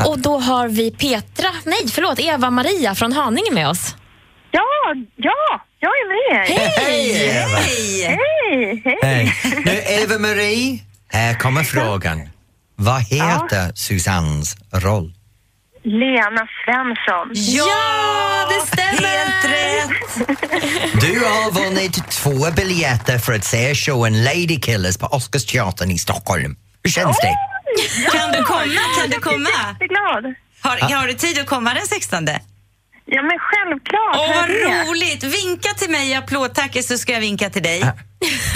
Och 0.05 0.19
då 0.19 0.39
har 0.39 0.67
vi 0.67 0.91
Petra, 0.91 1.49
nej 1.65 1.87
förlåt, 1.91 2.19
Eva-Maria 2.19 2.95
från 2.95 3.13
Haninge 3.13 3.51
med 3.53 3.67
oss. 3.69 3.95
Ja, 4.51 4.61
ja, 5.15 5.61
jag 5.79 5.91
är 5.91 6.07
med. 6.09 6.47
Hej! 6.47 6.71
Hej! 6.77 8.03
Hej, 8.03 8.81
hej. 8.85 8.99
Hej. 9.03 9.33
Nu 9.65 9.71
Eva-Marie, 10.03 10.79
här 11.07 11.33
kommer 11.33 11.63
frågan. 11.63 12.29
Vad 12.75 13.01
heter 13.01 13.71
Susannes 13.75 14.55
roll? 14.73 15.13
Lena 15.83 16.47
Svensson. 16.65 17.31
Ja, 17.33 18.47
det 18.49 18.67
stämmer! 18.67 19.09
Helt 19.09 19.45
rätt! 19.45 19.89
Du 21.01 21.19
har 21.19 21.51
vunnit 21.51 22.09
två 22.09 22.51
biljetter 22.55 23.17
för 23.17 23.33
att 23.33 23.43
se 23.45 23.75
showen 23.75 24.23
Ladykillers 24.23 24.97
på 24.97 25.05
Oscarsteatern 25.07 25.91
i 25.91 25.97
Stockholm. 25.97 26.55
Hur 26.83 26.91
känns 26.91 27.17
det? 27.21 27.35
Kan 28.17 28.31
du 28.31 28.43
komma? 28.43 28.81
Kan 29.01 29.09
du 29.09 29.19
komma? 29.19 29.49
Jätteglad. 29.71 30.33
Har, 30.61 30.95
har 30.95 31.07
du 31.07 31.13
tid 31.13 31.39
att 31.39 31.45
komma 31.47 31.73
den 31.73 31.85
16? 31.87 32.27
Ja, 33.05 33.21
men 33.21 33.39
självklart. 33.39 34.15
Åh, 34.15 34.35
vad 34.35 34.49
roligt! 34.89 35.23
Vinka 35.23 35.69
till 35.69 35.89
mig 35.89 36.09
i 36.09 36.13
applådtacket 36.15 36.85
så 36.85 36.97
ska 36.97 37.13
jag 37.13 37.19
vinka 37.19 37.49
till 37.49 37.63
dig. 37.63 37.79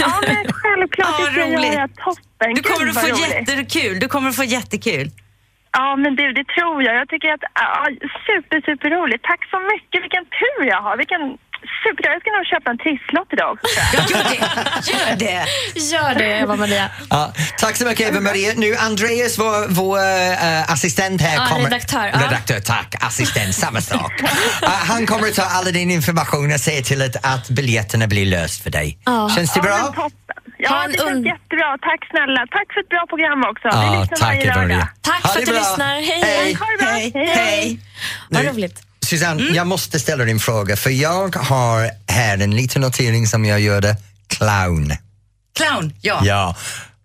Ja, 0.00 0.12
men 0.26 0.52
självklart. 0.52 1.08
Ja, 1.20 1.26
det 1.26 1.32
ska 1.32 1.40
jag 1.40 1.58
roligt. 1.58 1.72
göra. 1.74 1.88
Toppen. 1.88 2.54
Du 2.54 2.62
kommer 2.62 2.86
Gud, 2.86 2.96
att 2.96 3.02
få 3.02 3.08
roligt. 3.08 3.48
jättekul. 3.48 4.00
Du 4.00 4.08
kommer 4.08 4.28
att 4.30 4.36
få 4.36 4.44
jättekul. 4.44 5.10
Ja, 5.76 5.96
men 6.02 6.10
du, 6.16 6.24
det 6.38 6.46
tror 6.56 6.76
jag. 6.86 6.94
Jag 7.00 7.08
tycker 7.08 7.28
att, 7.36 7.44
ja, 7.54 7.86
super, 8.28 8.56
super 8.70 8.88
roligt. 8.96 9.22
Tack 9.22 9.40
så 9.52 9.58
mycket. 9.72 9.98
Vilken 10.04 10.24
tur 10.40 10.60
jag 10.74 10.80
har. 10.86 10.96
Vilken 10.96 11.22
super 11.84 12.02
Jag 12.10 12.20
ska 12.20 12.30
nog 12.30 12.46
köpa 12.52 12.70
en 12.70 12.78
trisslott 12.84 13.28
idag 13.32 13.50
också. 13.52 13.66
Gör 14.12 14.24
det! 14.34 14.42
Gör 14.92 15.16
det! 15.24 15.44
Gör 15.92 16.14
det, 16.14 16.38
Eva-Maria. 16.38 16.90
Ja, 17.10 17.32
tack 17.58 17.76
så 17.76 17.84
mycket 17.86 18.08
Eva-Maria. 18.10 18.52
Nu 18.56 18.74
Andreas, 18.76 19.38
vår, 19.38 19.68
vår 19.68 19.98
eh, 19.98 20.72
assistent 20.72 21.20
här, 21.20 21.36
Ja, 21.36 21.46
kommer... 21.50 21.64
redaktör, 21.64 22.06
ja. 22.12 22.18
Redaktör, 22.26 22.60
tack. 22.60 22.94
Assistent, 23.00 23.54
samma 23.54 23.80
sak. 23.80 24.12
Eh, 24.62 24.68
han 24.70 25.06
kommer 25.06 25.28
att 25.28 25.34
ta 25.34 25.42
all 25.42 25.64
din 25.64 25.90
information 25.90 26.52
och 26.52 26.60
se 26.60 26.82
till 26.82 27.02
att, 27.02 27.16
att 27.34 27.48
biljetterna 27.50 28.06
blir 28.06 28.26
löst 28.26 28.62
för 28.62 28.70
dig. 28.70 28.98
Ja. 29.04 29.30
Känns 29.36 29.54
det 29.54 29.60
Ja, 29.64 29.64
men 29.64 29.92
bra? 29.92 30.02
toppen. 30.02 30.43
Ha 30.68 30.76
Ja, 30.76 30.84
en 30.84 30.92
det 30.92 30.98
känns 30.98 31.26
jättebra. 31.34 31.68
Tack 31.88 32.00
snälla. 32.12 32.40
Tack 32.56 32.66
för 32.74 32.80
ett 32.84 32.90
bra 32.94 33.02
program 33.12 33.40
också. 33.50 33.66
Vi 33.80 33.86
Ja, 33.86 34.00
lyssnar 34.00 34.16
tack 34.16 34.28
varje 34.28 34.54
lördag. 34.54 34.86
Tack 35.10 35.22
Ha 35.22 35.28
för 35.30 35.38
det 35.40 35.42
att 35.42 35.48
du 35.52 35.54
lyssnar. 35.62 35.94
Hej, 35.94 36.20
Hej. 36.24 36.36
hej. 36.42 36.54
Ha 36.54 36.66
det 36.72 36.78
bra. 36.84 36.92
Hej, 36.92 37.10
hej. 37.14 37.26
hej. 37.36 37.78
Vad 38.30 38.44
roligt. 38.46 38.82
Susanne, 39.06 39.42
Mm. 39.42 39.54
jag 39.54 39.66
måste 39.66 40.00
ställa 40.00 40.24
dig 40.24 40.32
en 40.32 40.38
fråga 40.40 40.76
för 40.76 40.90
jag 40.90 41.36
har 41.36 41.90
här 42.12 42.38
en 42.38 42.56
liten 42.56 42.82
notering 42.82 43.26
som 43.26 43.44
jag 43.44 43.60
gjorde. 43.60 43.96
Clown. 44.28 44.92
Clown, 45.56 45.92
ja. 46.00 46.20
Ja. 46.22 46.56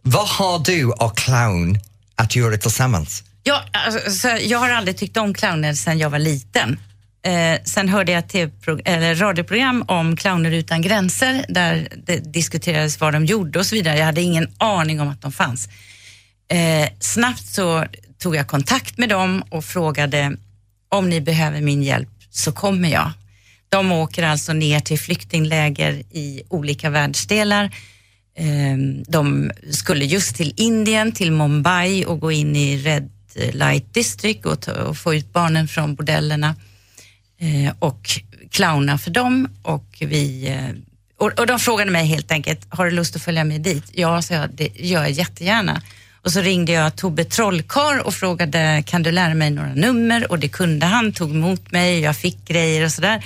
Vad 0.01 0.27
har 0.27 0.59
du 0.59 0.85
och 0.85 1.17
clown 1.17 1.77
att 2.15 2.35
göra 2.35 2.57
tillsammans? 2.57 3.23
Ja, 3.43 3.61
alltså, 3.71 4.11
så 4.11 4.37
jag 4.41 4.59
har 4.59 4.69
aldrig 4.69 4.97
tyckt 4.97 5.17
om 5.17 5.33
clowner 5.33 5.73
sedan 5.73 5.97
jag 5.99 6.09
var 6.09 6.19
liten. 6.19 6.79
Eh, 7.23 7.59
sen 7.63 7.89
hörde 7.89 8.11
jag 8.11 8.19
ett 8.19 8.29
TV 8.29 8.51
eller 8.85 9.15
radioprogram 9.15 9.83
om 9.87 10.15
clowner 10.15 10.51
utan 10.51 10.81
gränser 10.81 11.45
där 11.49 11.87
det 12.05 12.33
diskuterades 12.33 12.99
vad 12.99 13.13
de 13.13 13.25
gjorde 13.25 13.59
och 13.59 13.65
så 13.65 13.75
vidare. 13.75 13.97
Jag 13.97 14.05
hade 14.05 14.21
ingen 14.21 14.47
aning 14.57 15.01
om 15.01 15.07
att 15.07 15.21
de 15.21 15.31
fanns. 15.31 15.69
Eh, 16.51 16.89
snabbt 16.99 17.45
så 17.45 17.85
tog 18.17 18.35
jag 18.35 18.47
kontakt 18.47 18.97
med 18.97 19.09
dem 19.09 19.43
och 19.49 19.65
frågade 19.65 20.35
om 20.89 21.09
ni 21.09 21.21
behöver 21.21 21.61
min 21.61 21.83
hjälp 21.83 22.09
så 22.29 22.51
kommer 22.51 22.89
jag. 22.89 23.11
De 23.69 23.91
åker 23.91 24.23
alltså 24.23 24.53
ner 24.53 24.79
till 24.79 24.99
flyktingläger 24.99 25.93
i 26.11 26.41
olika 26.49 26.89
världsdelar. 26.89 27.63
Eh, 28.37 28.77
De 29.07 29.51
skulle 29.71 30.05
just 30.05 30.35
till 30.35 30.53
Indien, 30.57 31.11
till 31.11 31.31
Mumbai 31.31 32.05
och 32.05 32.19
gå 32.19 32.31
in 32.31 32.55
i 32.55 32.77
Red 32.77 33.09
Light 33.53 33.93
District 33.93 34.45
och, 34.45 34.67
och 34.67 34.97
få 34.97 35.15
ut 35.15 35.33
barnen 35.33 35.67
från 35.67 35.95
bordellerna 35.95 36.55
Eh, 37.41 37.73
och 37.79 38.09
clowna 38.51 38.97
för 38.97 39.11
dem. 39.11 39.49
Och, 39.61 39.97
vi, 39.99 40.47
eh, 40.47 40.75
och, 41.17 41.39
och 41.39 41.47
de 41.47 41.59
frågade 41.59 41.91
mig 41.91 42.05
helt 42.05 42.31
enkelt, 42.31 42.67
har 42.69 42.85
du 42.85 42.91
lust 42.91 43.15
att 43.15 43.21
följa 43.21 43.43
med 43.43 43.61
dit? 43.61 43.83
Ja, 43.91 44.21
sa 44.21 44.33
jag, 44.33 44.49
det 44.53 44.69
gör 44.75 45.01
jag 45.01 45.11
jättegärna. 45.11 45.81
Och 46.21 46.31
så 46.31 46.41
ringde 46.41 46.71
jag 46.71 46.95
Tobbe 46.95 47.23
Trollkarl 47.23 47.99
och 47.99 48.13
frågade, 48.13 48.83
kan 48.85 49.03
du 49.03 49.11
lära 49.11 49.33
mig 49.33 49.51
några 49.51 49.73
nummer? 49.73 50.31
Och 50.31 50.39
det 50.39 50.47
kunde 50.47 50.85
han, 50.85 51.13
tog 51.13 51.31
emot 51.31 51.71
mig, 51.71 51.99
jag 51.99 52.17
fick 52.17 52.47
grejer 52.47 52.85
och 52.85 52.91
sådär. 52.91 53.23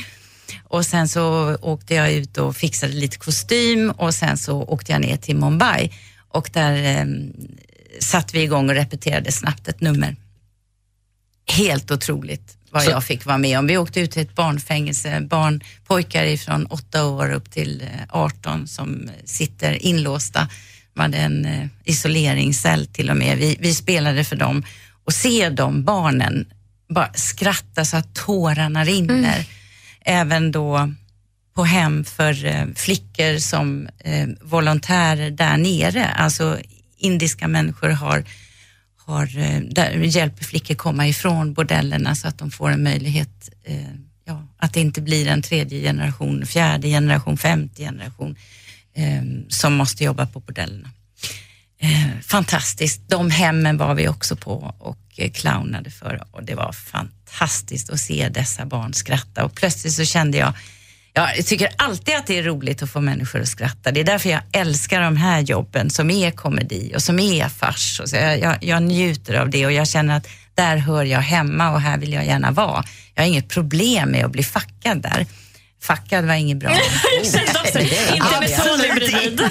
Och 0.63 0.85
sen 0.85 1.07
så 1.07 1.55
åkte 1.61 1.95
jag 1.95 2.11
ut 2.11 2.37
och 2.37 2.55
fixade 2.55 2.93
lite 2.93 3.17
kostym 3.17 3.91
och 3.91 4.13
sen 4.13 4.37
så 4.37 4.63
åkte 4.63 4.91
jag 4.91 5.01
ner 5.01 5.17
till 5.17 5.35
Mumbai 5.35 5.91
och 6.29 6.49
där 6.53 6.73
eh, 6.83 7.05
satte 7.99 8.37
vi 8.37 8.43
igång 8.43 8.69
och 8.69 8.75
repeterade 8.75 9.31
snabbt 9.31 9.67
ett 9.67 9.81
nummer. 9.81 10.15
Helt 11.45 11.91
otroligt 11.91 12.57
vad 12.73 12.83
Så- 12.83 12.91
jag 12.91 13.03
fick 13.03 13.25
vara 13.25 13.37
med 13.37 13.59
om. 13.59 13.67
Vi 13.67 13.77
åkte 13.77 13.99
ut 13.99 14.11
till 14.11 14.21
ett 14.21 14.35
barnfängelse, 14.35 15.21
barn, 15.21 15.63
pojkar 15.87 16.23
ifrån 16.23 16.65
åtta 16.65 17.05
år 17.05 17.31
upp 17.33 17.51
till 17.51 17.81
eh, 17.81 17.87
18 18.09 18.67
som 18.67 19.09
sitter 19.25 19.85
inlåsta. 19.85 20.47
De 20.93 20.99
hade 21.01 21.17
en 21.17 21.45
eh, 21.45 21.67
isoleringscell 21.83 22.87
till 22.87 23.09
och 23.09 23.17
med. 23.17 23.37
Vi, 23.37 23.57
vi 23.59 23.73
spelade 23.73 24.23
för 24.23 24.35
dem 24.35 24.65
och 25.05 25.13
se 25.13 25.49
de 25.49 25.83
barnen 25.83 26.45
bara 26.89 27.13
skratta 27.13 27.85
så 27.85 27.97
att 27.97 28.13
tårarna 28.15 28.83
rinner. 28.85 29.45
Även 30.05 30.51
då 30.51 30.93
på 31.55 31.63
hem 31.63 32.03
för 32.05 32.45
eh, 32.45 32.65
flickor 32.75 33.37
som 33.37 33.87
eh, 33.99 34.27
volontärer 34.41 35.31
där 35.31 35.57
nere. 35.57 36.05
Alltså 36.05 36.57
indiska 36.97 37.47
människor 37.47 37.89
har, 37.89 38.23
har 39.05 39.37
eh, 39.37 39.59
där 39.59 39.91
hjälper 39.91 40.43
flickor 40.43 40.75
komma 40.75 41.07
ifrån 41.07 41.53
bordellerna 41.53 42.15
så 42.15 42.27
att 42.27 42.37
de 42.37 42.51
får 42.51 42.69
en 42.71 42.83
möjlighet, 42.83 43.49
eh, 43.63 43.77
ja, 44.25 44.47
att 44.57 44.73
det 44.73 44.81
inte 44.81 45.01
blir 45.01 45.27
en 45.27 45.41
tredje 45.41 45.81
generation, 45.81 46.45
fjärde 46.45 46.87
generation, 46.87 47.37
femte 47.37 47.83
generation 47.83 48.35
eh, 48.93 49.23
som 49.49 49.73
måste 49.73 50.03
jobba 50.03 50.25
på 50.25 50.39
bordellerna. 50.39 50.89
Eh, 51.79 52.19
fantastiskt. 52.21 53.01
De 53.09 53.29
hemmen 53.29 53.77
var 53.77 53.95
vi 53.95 54.07
också 54.07 54.35
på 54.35 54.75
och 54.79 54.99
eh, 55.17 55.31
clownade 55.31 55.91
för 55.91 56.23
och 56.31 56.43
det 56.43 56.55
var 56.55 56.71
fantastiskt 56.71 57.89
att 57.89 57.99
se 57.99 58.29
dessa 58.29 58.65
barn 58.65 58.93
skratta 58.93 59.45
och 59.45 59.55
plötsligt 59.55 59.93
så 59.93 60.05
kände 60.05 60.37
jag 60.37 60.53
jag 61.13 61.45
tycker 61.45 61.69
alltid 61.77 62.15
att 62.15 62.27
det 62.27 62.37
är 62.37 62.43
roligt 62.43 62.83
att 62.83 62.89
få 62.89 63.01
människor 63.01 63.41
att 63.41 63.47
skratta. 63.47 63.91
Det 63.91 63.99
är 63.99 64.03
därför 64.03 64.29
jag 64.29 64.41
älskar 64.51 65.01
de 65.01 65.17
här 65.17 65.39
jobben 65.39 65.89
som 65.89 66.11
är 66.11 66.31
komedi 66.31 66.91
och 66.95 67.03
som 67.03 67.19
är 67.19 67.49
fars. 67.49 67.99
Och 67.99 68.09
så 68.09 68.15
jag, 68.15 68.39
jag, 68.39 68.57
jag 68.61 68.83
njuter 68.83 69.33
av 69.33 69.49
det 69.49 69.65
och 69.65 69.71
jag 69.71 69.87
känner 69.87 70.17
att 70.17 70.27
där 70.55 70.77
hör 70.77 71.03
jag 71.03 71.19
hemma 71.19 71.71
och 71.71 71.81
här 71.81 71.97
vill 71.97 72.13
jag 72.13 72.25
gärna 72.25 72.51
vara. 72.51 72.83
Jag 73.15 73.23
har 73.23 73.27
inget 73.27 73.49
problem 73.49 74.09
med 74.09 74.25
att 74.25 74.31
bli 74.31 74.43
fackad 74.43 75.01
där. 75.01 75.25
Fackad 75.81 76.25
var 76.25 76.33
inget 76.33 76.57
bra 76.57 76.69
ord. 76.71 76.77
Inte 78.13 78.39
med 78.39 78.63
Tony 78.63 78.93
bredvid. 78.93 79.41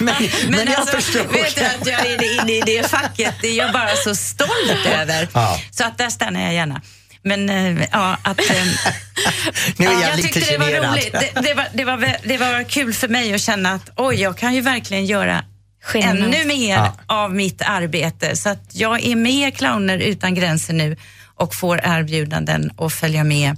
men, 0.00 0.14
men, 0.48 0.66
jag 0.66 0.80
alltså, 0.80 0.96
förstår. 0.96 1.32
Vet 1.32 1.54
du 1.54 1.64
att 1.64 1.86
jag 1.86 2.06
är 2.06 2.42
inne 2.42 2.52
i 2.52 2.62
det 2.66 2.90
facket, 2.90 3.34
det 3.40 3.48
är 3.48 3.58
jag 3.58 3.72
bara 3.72 3.96
så 3.96 4.14
stolt 4.14 4.86
över. 4.86 5.28
Ja. 5.32 5.60
Så 5.70 5.84
att 5.84 5.98
där 5.98 6.10
stannar 6.10 6.40
jag 6.40 6.54
gärna. 6.54 6.82
Men 7.24 7.48
äh, 7.50 7.86
ja, 7.92 8.16
att... 8.22 8.40
Äh, 8.40 8.46
Nu 9.76 9.86
är 9.86 9.92
jag, 9.92 10.02
ja, 10.02 10.08
jag 10.08 10.16
lite 10.16 10.28
tyckte 10.28 10.52
det 10.52 10.58
var 10.58 10.90
roligt. 10.92 11.12
Det, 11.12 11.40
det, 11.42 11.54
var, 11.54 11.66
det, 11.72 11.84
var, 11.84 12.16
det 12.24 12.36
var 12.38 12.64
kul 12.68 12.92
för 12.92 13.08
mig 13.08 13.34
att 13.34 13.40
känna 13.40 13.72
att 13.72 13.90
oj, 13.96 14.14
jag 14.20 14.38
kan 14.38 14.54
ju 14.54 14.60
verkligen 14.60 15.06
göra 15.06 15.44
Skillnad. 15.82 16.16
ännu 16.16 16.44
mer 16.44 16.74
Ja. 16.74 16.96
av 17.06 17.34
mitt 17.34 17.62
arbete. 17.62 18.36
Så 18.36 18.48
att 18.48 18.70
jag 18.72 19.04
är 19.06 19.16
med 19.16 19.56
Clowner 19.56 19.98
utan 19.98 20.34
gränser 20.34 20.74
nu 20.74 20.96
och 21.34 21.54
får 21.54 21.80
erbjudanden 21.84 22.70
att 22.78 22.92
följa 22.92 23.24
med 23.24 23.56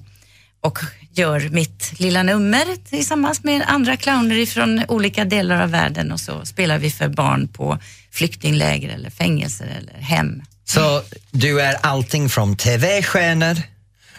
och 0.61 0.79
gör 1.13 1.49
mitt 1.49 1.93
lilla 2.01 2.23
nummer 2.23 2.65
tillsammans 2.91 3.45
med 3.45 3.63
andra 3.67 3.97
clowner 3.97 4.47
från 4.47 4.85
olika 4.89 5.25
delar 5.25 5.63
av 5.63 5.71
världen 5.71 6.13
och 6.13 6.21
så 6.21 6.45
spelar 6.47 6.79
vi 6.79 6.91
för 6.91 7.09
barn 7.09 7.49
på 7.49 7.79
flyktingläger 8.13 8.89
eller 8.89 9.11
fängelser 9.11 9.67
eller 9.81 10.01
hem. 10.03 10.43
Så 10.69 11.03
du 11.31 11.61
är 11.61 11.75
allting 11.81 12.29
från 12.29 12.57
TV-stjärnor, 12.57 13.63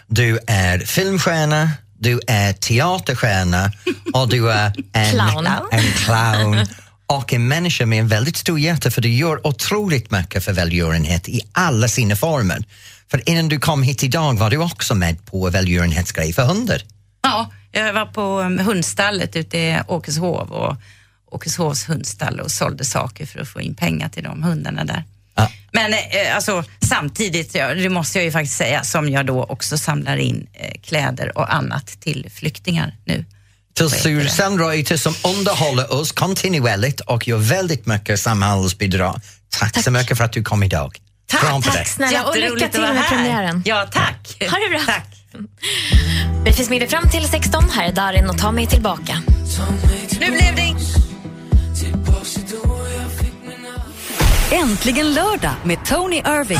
du 0.08 0.40
är 0.48 0.80
filmstjärna, 0.80 1.72
du 2.00 2.20
är 2.28 2.54
teaterstjärna 2.54 3.72
och 4.14 4.30
du 4.30 4.52
är 4.52 4.74
en 4.94 5.12
Clown. 5.12 5.48
en 5.72 5.92
clown 5.92 6.68
och 7.08 7.34
en 7.34 7.48
människa 7.48 7.86
med 7.86 8.00
en 8.00 8.08
väldigt 8.08 8.38
stor 8.38 8.60
hjärta 8.60 8.92
för 8.92 9.02
du 9.02 9.10
gör 9.10 9.48
otroligt 9.48 10.12
mycket 10.12 10.44
för 10.44 10.54
välgörenhet 10.54 11.30
i 11.30 11.42
alla 11.52 11.88
sina 11.88 12.16
former. 12.16 12.64
För 13.12 13.30
innan 13.30 13.50
du 13.50 13.60
kom 13.60 13.84
hit 13.84 14.04
idag 14.04 14.38
var 14.40 14.50
du 14.50 14.58
också 14.58 14.96
med 14.96 15.26
på 15.26 15.50
välgörenhetsgrej 15.50 16.34
för 16.34 16.46
hundar. 16.46 16.82
Ja, 17.24 17.52
jag 17.72 17.94
var 17.94 18.06
på 18.06 18.40
um, 18.40 18.60
hundstallet 18.60 19.36
ute 19.36 19.58
i 19.58 19.80
Åkeshov 19.88 20.52
och 20.52 20.76
Åkeshovs 21.32 21.90
hundstall 21.90 22.40
och 22.40 22.52
sålde 22.52 22.86
saker 22.86 23.26
för 23.26 23.40
att 23.40 23.48
få 23.48 23.62
in 23.62 23.76
pengar 23.76 24.10
till 24.10 24.24
de 24.24 24.44
hundarna 24.44 24.84
där. 24.84 25.04
Ja. 25.38 25.52
Men 25.72 25.94
eh, 25.94 26.36
alltså, 26.36 26.64
samtidigt, 26.90 27.56
ja, 27.56 27.74
det 27.74 27.90
måste 27.90 28.18
jag 28.18 28.26
ju 28.26 28.32
faktiskt 28.32 28.58
säga, 28.58 28.84
som 28.84 29.10
jag 29.10 29.26
då 29.26 29.44
också 29.44 29.78
samlar 29.78 30.18
in 30.18 30.48
eh, 30.54 30.82
kläder 30.82 31.38
och 31.38 31.54
annat 31.54 31.88
till 31.88 32.30
flyktingar 32.34 32.96
nu. 33.06 33.26
Till? 33.76 33.90
Susanne 33.90 34.64
Reuter 34.64 34.98
som 34.98 35.16
underhåller 35.24 35.94
oss 35.94 36.12
kontinuerligt 36.12 37.00
och 37.00 37.28
gör 37.28 37.38
väldigt 37.38 37.86
mycket 37.86 38.20
samhällsbidrag. 38.20 39.22
Tack, 39.60 39.84
så 39.84 39.92
mycket 39.92 40.18
för 40.18 40.24
att 40.26 40.34
du 40.34 40.44
kom 40.44 40.64
idag. 40.64 40.98
Tack, 41.26 41.64
tack 41.64 41.74
dig. 41.74 41.86
snälla 41.86 42.26
och 42.28 42.38
lycka 42.38 42.68
till 42.68 42.82
med 42.82 43.08
premiären. 43.10 43.64
Ja, 43.66 43.88
tack. 43.92 44.38
Ha 44.40 44.58
det 44.58 44.70
bra. 44.70 44.80
Tack. 44.86 45.18
Vi 46.46 46.54
finns 46.54 46.70
med 46.70 46.82
dig 46.82 46.90
fram 46.90 47.10
till 47.10 47.28
16. 47.28 47.70
Här 47.70 47.88
är 47.88 47.92
Darin 47.92 48.30
och 48.30 48.38
Ta 48.38 48.52
mig 48.52 48.68
tillbaka. 48.68 49.22
Äntligen 54.62 55.14
lördag 55.14 55.54
med 55.64 55.86
Tony 55.86 56.18
Irving. 56.18 56.60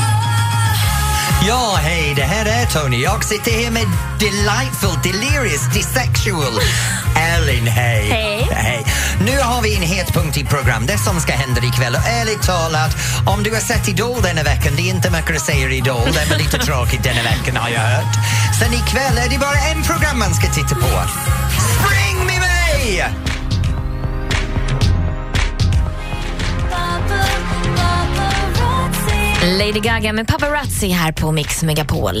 Ja, 1.48 1.78
hej, 1.82 2.12
det 2.16 2.22
här 2.22 2.46
är 2.46 2.66
Tony. 2.66 3.02
Jag 3.02 3.24
sitter 3.24 3.50
här 3.50 3.70
med 3.70 3.86
delightful, 4.18 4.90
delirious, 5.02 5.74
desexual 5.74 6.60
Ellen, 7.16 7.66
hej. 7.66 8.08
Hej. 8.10 8.48
hej. 8.50 8.86
Nu 9.20 9.40
har 9.40 9.62
vi 9.62 9.76
en 9.76 9.82
het 9.82 10.14
punkt 10.14 10.36
i 10.36 10.44
program, 10.44 10.86
det 10.86 10.98
som 10.98 11.20
ska 11.20 11.32
hända 11.32 11.60
ikväll. 11.64 11.94
Och 11.94 12.08
ärligt 12.08 12.42
talat, 12.42 12.96
om 13.26 13.42
du 13.42 13.50
har 13.54 13.60
sett 13.60 13.88
Idol 13.88 14.22
denna 14.22 14.42
veckan, 14.42 14.72
det 14.76 14.82
är 14.82 14.94
inte 14.94 15.10
mycket 15.10 15.36
att 15.36 15.42
säga 15.42 15.68
i 15.68 15.76
Idol, 15.76 16.08
det 16.12 16.34
är 16.34 16.38
lite 16.38 16.58
tråkigt 16.66 17.02
denna 17.02 17.22
veckan 17.22 17.56
har 17.56 17.68
jag 17.68 17.80
hört. 17.80 18.14
Sen 18.60 18.74
ikväll 18.74 19.18
är 19.18 19.28
det 19.30 19.38
bara 19.38 19.58
en 19.72 19.82
program 19.82 20.18
man 20.18 20.34
ska 20.34 20.46
titta 20.52 20.74
på. 20.74 21.02
Spring 21.74 22.26
med 22.26 22.40
mig! 22.40 23.04
Lady 29.48 29.80
Gaga 29.80 30.12
med 30.12 30.26
Paparazzi 30.28 30.88
här 30.88 31.12
på 31.12 31.32
Mix 31.32 31.62
Megapol. 31.62 32.14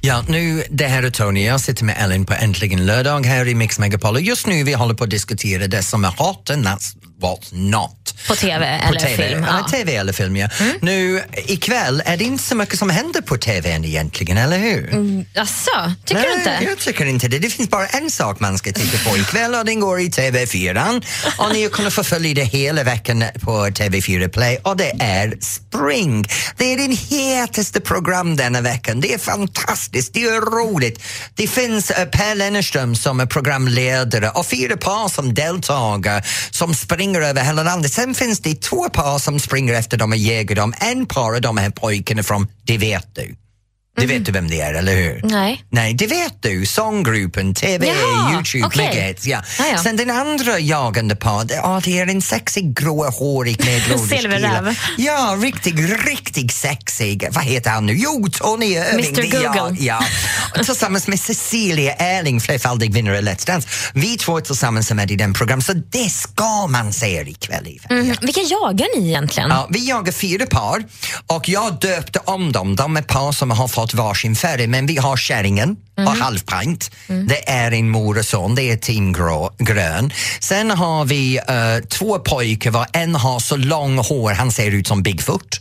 Ja, 0.00 0.24
nu, 0.28 0.64
det 0.70 0.86
här 0.86 1.02
är 1.02 1.10
Tony. 1.10 1.46
Jag 1.46 1.60
sitter 1.60 1.84
med 1.84 1.96
Ellen 1.98 2.24
på 2.26 2.34
Äntligen 2.34 2.86
lördag 2.86 3.26
här 3.26 3.48
i 3.48 3.54
Mix 3.54 3.78
Megapol 3.78 4.20
just 4.20 4.46
nu 4.46 4.64
vi 4.64 4.72
håller 4.72 4.94
på 4.94 5.04
att 5.04 5.10
diskutera 5.10 5.66
det 5.66 5.82
som 5.82 6.04
är 6.04 6.08
hot 6.08 6.50
and 6.50 6.66
that's 6.66 6.96
what's 7.20 7.54
not. 7.54 8.03
På 8.28 8.34
TV 8.34 8.66
eller 8.66 9.00
TV. 9.00 9.28
film. 9.28 9.46
Ja. 9.48 9.68
TV 9.70 9.96
eller 9.96 10.12
film, 10.12 10.36
ja. 10.36 10.48
Nu, 10.80 11.22
ikväll 11.46 12.02
är 12.06 12.16
det 12.16 12.24
inte 12.24 12.44
så 12.44 12.54
mycket 12.54 12.78
som 12.78 12.90
händer 12.90 13.20
på 13.20 13.36
TVn 13.36 13.84
egentligen, 13.84 14.38
eller 14.38 14.58
hur? 14.58 14.90
Jaså, 15.32 15.92
tycker 16.04 16.22
du 16.22 16.34
inte? 16.34 16.58
jag 16.62 16.78
tycker 16.78 17.04
inte 17.04 17.28
det. 17.28 17.38
Det 17.38 17.50
finns 17.50 17.70
bara 17.70 17.86
en 17.86 18.10
sak 18.10 18.40
man 18.40 18.58
ska 18.58 18.72
titta 18.72 19.10
på 19.10 19.16
ikväll 19.16 19.54
och 19.54 19.64
den 19.64 19.80
går 19.80 20.00
i 20.00 20.08
TV4 20.08 21.04
och 21.38 21.52
ni 21.52 21.68
kommer 21.68 21.90
få 21.90 22.04
följa 22.04 22.34
det 22.34 22.44
hela 22.44 22.82
veckan 22.82 23.24
på 23.40 23.66
TV4 23.66 24.28
Play 24.28 24.58
och 24.62 24.76
det 24.76 24.92
är 25.00 25.36
Spring. 25.40 26.24
Det 26.56 26.72
är 26.72 26.76
den 26.76 26.96
hetaste 27.10 27.80
program 27.80 28.36
denna 28.36 28.60
veckan. 28.60 29.00
Det 29.00 29.14
är 29.14 29.18
fantastiskt, 29.18 30.14
det 30.14 30.24
är 30.24 30.40
roligt. 30.40 31.02
Det 31.34 31.46
finns 31.46 31.90
uh, 31.90 32.04
Per 32.04 32.34
Lennerström 32.34 32.94
som 32.94 33.20
är 33.20 33.26
programledare 33.26 34.30
och 34.30 34.46
fyra 34.46 34.76
par 34.76 35.08
som 35.08 35.34
deltagare 35.34 36.22
som 36.50 36.74
springer 36.74 37.20
över 37.20 37.42
hela 37.44 37.62
landet. 37.62 37.92
Sen 38.04 38.14
finns 38.14 38.40
det 38.40 38.54
två 38.54 38.88
par 38.88 39.18
som 39.18 39.40
springer 39.40 39.74
efter 39.74 39.96
dem 39.96 40.12
och 40.12 40.16
jagar 40.16 40.56
dem. 40.56 40.74
En 40.80 41.06
par 41.06 41.34
av 41.34 41.40
de 41.40 41.56
här 41.56 41.70
pojkarna 41.70 42.22
från 42.22 42.46
Det 42.64 42.78
vet 42.78 43.14
du. 43.14 43.36
Det 43.96 44.06
vet 44.06 44.26
du 44.26 44.32
vem 44.32 44.50
det 44.50 44.60
är, 44.60 44.74
eller 44.74 44.94
hur? 44.96 45.20
Nej. 45.24 45.64
Nej, 45.70 45.94
det 45.94 46.06
vet 46.06 46.34
du. 46.42 46.66
Sånggruppen, 46.66 47.54
TV, 47.54 47.86
Jaha, 47.86 48.32
Youtube, 48.34 48.66
okej. 48.66 48.86
Megahits. 48.88 49.26
Ja. 49.26 49.42
Ja, 49.58 49.64
ja. 49.72 49.78
Sen 49.82 49.96
den 49.96 50.10
andra 50.10 50.58
jagande 50.58 51.16
par, 51.16 51.44
det, 51.44 51.54
ja, 51.54 51.80
det 51.84 51.98
är 51.98 52.06
en 52.06 52.22
sexig 52.22 52.76
gråhårig 52.78 53.64
medelålders 53.64 54.20
Silverräv. 54.20 54.58
kille. 54.64 54.74
Ja, 55.08 55.36
riktigt, 55.42 55.74
riktigt 56.06 56.52
sexig. 56.52 57.28
Vad 57.30 57.44
heter 57.44 57.70
han 57.70 57.86
nu? 57.86 57.92
Jo, 57.96 58.28
Tony 58.32 58.66
Irving. 58.66 59.16
Mr. 59.16 59.42
Ja, 59.42 59.52
Google. 59.52 59.76
ja. 59.84 60.04
Och 60.58 60.66
Tillsammans 60.66 61.06
med 61.06 61.20
Cecilia 61.20 61.92
Erling, 61.94 62.40
flerfaldig 62.40 62.92
vinnare 62.94 63.18
i 63.18 63.22
Let's 63.22 63.46
Dance. 63.46 63.68
Vi 63.94 64.16
två 64.16 64.40
tillsammans 64.40 64.90
är 64.90 64.94
med 64.94 65.10
i 65.10 65.16
den 65.16 65.32
program, 65.32 65.62
så 65.62 65.72
det 65.72 66.10
ska 66.10 66.66
man 66.66 66.92
se 66.92 67.20
ikväll. 67.20 67.66
i 67.66 67.80
Mhm. 67.90 68.14
Vilka 68.20 68.40
jagar 68.40 68.86
ni 69.00 69.08
egentligen? 69.08 69.48
Ja, 69.50 69.66
vi 69.70 69.88
jagar 69.88 70.12
fyra 70.12 70.46
par 70.46 70.84
och 71.26 71.48
jag 71.48 71.80
döpte 71.80 72.18
om 72.24 72.52
dem. 72.52 72.76
De 72.76 72.96
är 72.96 73.02
par 73.02 73.32
som 73.32 73.50
har 73.50 73.68
fått 73.68 73.83
varsin 73.92 74.34
färg 74.36 74.66
men 74.66 74.86
vi 74.86 74.96
har 74.96 75.16
kärringen 75.16 75.76
och 75.96 76.16
halvpint. 76.16 76.90
Det 77.06 77.50
är 77.50 77.72
en 77.72 77.90
mor 77.90 78.18
och 78.18 78.24
son, 78.24 78.54
det 78.54 78.62
är 78.62 78.76
team 78.76 79.12
grön. 79.58 80.12
Sen 80.40 80.70
har 80.70 81.04
vi 81.04 81.36
eh, 81.36 81.88
två 81.88 82.18
pojkar 82.18 82.70
var 82.70 82.86
en 82.92 83.14
har 83.14 83.38
så 83.38 83.56
lång 83.56 83.98
hår 83.98 84.32
han 84.32 84.52
ser 84.52 84.70
ut 84.70 84.86
som 84.86 85.02
Bigfoot. 85.02 85.60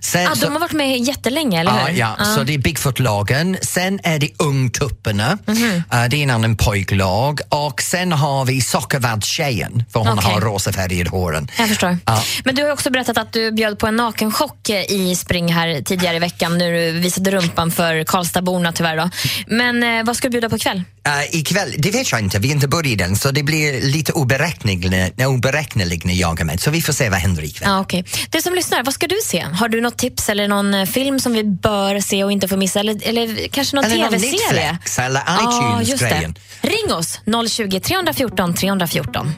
Sen, 0.00 0.28
Ah, 0.28 0.34
så- 0.34 0.44
de 0.44 0.52
har 0.52 0.60
varit 0.60 0.72
med 0.72 0.98
jättelänge, 0.98 1.60
eller 1.60 1.70
Ja, 1.78 1.84
hur? 1.86 1.98
ja. 1.98 2.16
så 2.36 2.42
det 2.42 2.54
är 2.54 2.58
Bigfoot-lagen. 2.58 3.56
Sen 3.62 4.00
är 4.02 4.18
det 4.18 4.30
Ungtupparna, 4.38 5.38
Mhm. 5.46 5.82
Eh, 5.92 6.04
det 6.04 6.16
är 6.16 6.22
en 6.22 6.30
annan 6.30 6.56
pojklag. 6.56 7.40
Och 7.48 7.82
sen 7.82 8.12
har 8.12 8.44
vi 8.44 8.60
Sockervadd-tjejen, 8.60 9.84
för 9.92 10.00
hon 10.00 10.18
Okej. 10.18 10.32
har 10.32 10.40
rosafärgad 10.40 11.08
håren. 11.08 11.50
Jag 11.58 11.68
förstår. 11.68 11.98
Ja. 12.06 12.22
Men 12.44 12.54
du 12.54 12.64
har 12.64 12.70
också 12.72 12.90
berättat 12.90 13.18
att 13.18 13.32
du 13.32 13.52
bjöd 13.52 13.78
på 13.78 13.86
en 13.86 13.96
nakenchock 13.96 14.70
i 14.88 15.14
Spring 15.16 15.52
här 15.52 15.82
tidigare 15.82 16.16
i 16.16 16.18
veckan 16.18 16.58
när 16.58 16.72
du 16.72 16.90
visade 16.92 17.30
rumpan 17.30 17.70
för 17.70 18.04
Karlstadborna 18.04 18.72
tyvärr. 18.72 18.96
Då. 18.96 19.10
Men 19.46 19.82
eh, 19.82 20.04
vad 20.04 20.16
ska 20.16 20.28
du 20.28 20.32
bjuda 20.32 20.48
på 20.48 20.56
ikväll? 20.56 20.82
Uh, 21.08 21.34
ikväll, 21.34 21.74
det 21.78 21.90
vet 21.90 22.12
jag 22.12 22.20
inte, 22.20 22.38
vi 22.38 22.48
har 22.48 22.54
inte 22.54 22.68
börjat 22.68 22.98
den 22.98 23.16
så 23.16 23.30
det 23.30 23.42
blir 23.42 23.80
lite 23.80 24.12
oberäkneligt, 24.12 25.26
oberäkneligt 25.26 26.04
när 26.04 26.14
jag 26.14 26.40
är 26.40 26.44
med. 26.44 26.60
Så 26.60 26.70
vi 26.70 26.82
får 26.82 26.92
se 26.92 27.10
vad 27.10 27.18
händer 27.18 27.42
ikväll. 27.42 27.68
Ja, 27.68 27.80
okay. 27.80 28.04
Du 28.30 28.42
som 28.42 28.54
lyssnar, 28.54 28.84
vad 28.84 28.94
ska 28.94 29.06
du 29.06 29.16
se? 29.24 29.40
Har 29.40 29.68
du 29.68 29.80
något 29.80 29.98
tips 29.98 30.28
eller 30.28 30.48
någon 30.48 30.74
eh, 30.74 30.86
film 30.86 31.20
som 31.20 31.32
vi 31.32 31.44
bör 31.44 32.00
se 32.00 32.24
och 32.24 32.32
inte 32.32 32.48
få 32.48 32.56
missa? 32.56 32.80
Eller, 32.80 33.08
eller 33.08 33.48
kanske 33.48 33.76
någon 33.76 33.84
Eller 33.84 33.96
någon 33.96 34.10
tv-serie? 34.10 34.72
Netflix 34.72 34.98
eller 34.98 35.20
iTunes-grejen. 35.20 36.34
Ring 36.60 36.92
oss, 36.94 37.20
020 37.48 37.80
314 37.80 38.54
314. 38.54 39.34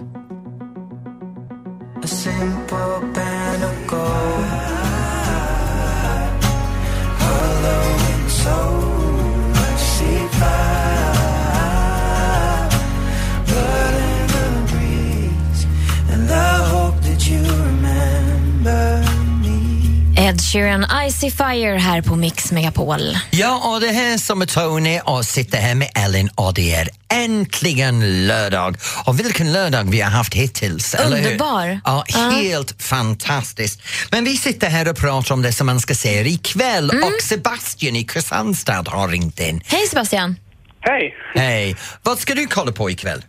Ed 20.23 20.41
Sheeran, 20.41 20.87
Icy 21.09 21.31
Fire 21.31 21.79
här 21.79 22.03
på 22.03 22.17
Mix 22.17 22.53
Megapol. 22.53 23.01
Ja, 23.31 23.71
och 23.75 23.81
det 23.81 23.87
här 23.93 24.19
som 24.19 24.43
är 24.43 24.47
Tony 24.47 25.01
och 25.05 25.25
sitter 25.25 25.59
här 25.59 25.75
med 25.75 25.89
Ellen 25.95 26.29
och 26.35 26.55
det 26.55 26.75
är 26.75 26.89
äntligen 27.13 28.27
lördag. 28.27 28.77
Och 29.05 29.21
vilken 29.21 29.53
lördag 29.53 29.91
vi 29.91 30.01
har 30.01 30.11
haft 30.11 30.35
hittills? 30.35 30.95
Underbar. 30.95 31.81
Ja, 31.85 32.05
helt 32.09 32.83
fantastiskt. 32.83 33.83
Men 34.11 34.25
vi 34.25 34.37
sitter 34.37 34.69
här 34.71 34.89
och 34.89 34.97
pratar 34.97 35.35
om 35.35 35.43
det 35.43 35.53
som 35.53 35.67
man 35.67 35.81
ska 35.81 35.95
se 35.95 36.21
ikväll 36.29 36.91
Mm. 36.91 37.05
och 37.05 37.23
Sebastian 37.23 37.97
i 37.97 38.05
Kristianstad 38.05 38.85
har 38.89 39.09
ringt 39.09 39.41
in. 39.41 39.63
Hej 39.67 39.87
Sebastian. 39.87 40.37
Hej! 40.81 41.15
Hej, 41.35 41.77
vad 42.03 42.19
ska 42.19 42.35
du 42.35 42.47
kolla 42.47 42.73
på 42.73 42.91
ikväll? 42.91 43.23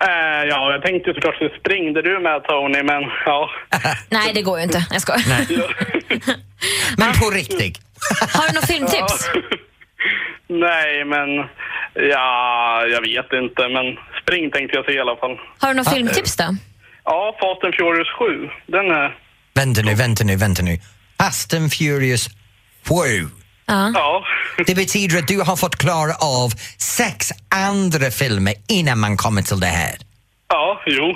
Eh, 0.00 0.44
ja, 0.48 0.72
jag 0.72 0.82
tänkte 0.82 1.14
såklart 1.14 1.38
så 1.38 1.48
springde 1.60 2.02
du 2.02 2.18
med 2.18 2.44
Tony, 2.44 2.82
men 2.82 3.02
ja. 3.26 3.50
Nej, 4.10 4.32
det 4.34 4.42
går 4.42 4.58
ju 4.58 4.64
inte. 4.64 4.86
Jag 4.90 5.02
skojar. 5.02 5.22
Men 6.96 7.12
på 7.12 7.30
riktigt. 7.30 7.80
Har 8.34 8.48
du 8.48 8.54
något 8.54 8.66
filmtips? 8.66 9.30
Nej, 10.50 11.04
men 11.04 11.28
ja, 12.10 12.86
jag 12.86 13.00
vet 13.00 13.32
inte, 13.32 13.68
men 13.68 13.98
spring 14.22 14.50
tänkte 14.50 14.76
jag 14.76 14.84
se 14.84 14.92
i 14.92 15.00
alla 15.00 15.16
fall. 15.16 15.38
Har 15.58 15.68
du 15.68 15.74
något 15.74 15.94
filmtips 15.94 16.36
då? 16.36 16.44
Ja, 17.04 17.36
Fast 17.40 17.64
and 17.64 17.74
Furious 17.74 18.08
7. 18.18 18.50
Den 18.66 18.90
är... 18.90 19.16
Vänta 19.54 19.82
nu, 19.82 19.94
vänta 19.94 20.24
nu, 20.24 20.36
vänta 20.36 20.62
nu. 20.62 20.78
Fast 21.18 21.54
and 21.54 21.72
Furious 21.72 22.28
7. 22.88 23.26
Ja. 23.68 23.90
Ja. 23.94 24.24
Det 24.66 24.74
betyder 24.74 25.18
att 25.18 25.28
du 25.28 25.40
har 25.40 25.56
fått 25.56 25.76
klara 25.76 26.14
av 26.20 26.50
sex 26.78 27.32
andra 27.54 28.10
filmer 28.10 28.54
innan 28.68 28.98
man 28.98 29.16
kommer 29.16 29.42
till 29.42 29.60
det 29.60 29.66
här. 29.66 29.94
Ja, 30.48 30.82
jo. 30.86 31.14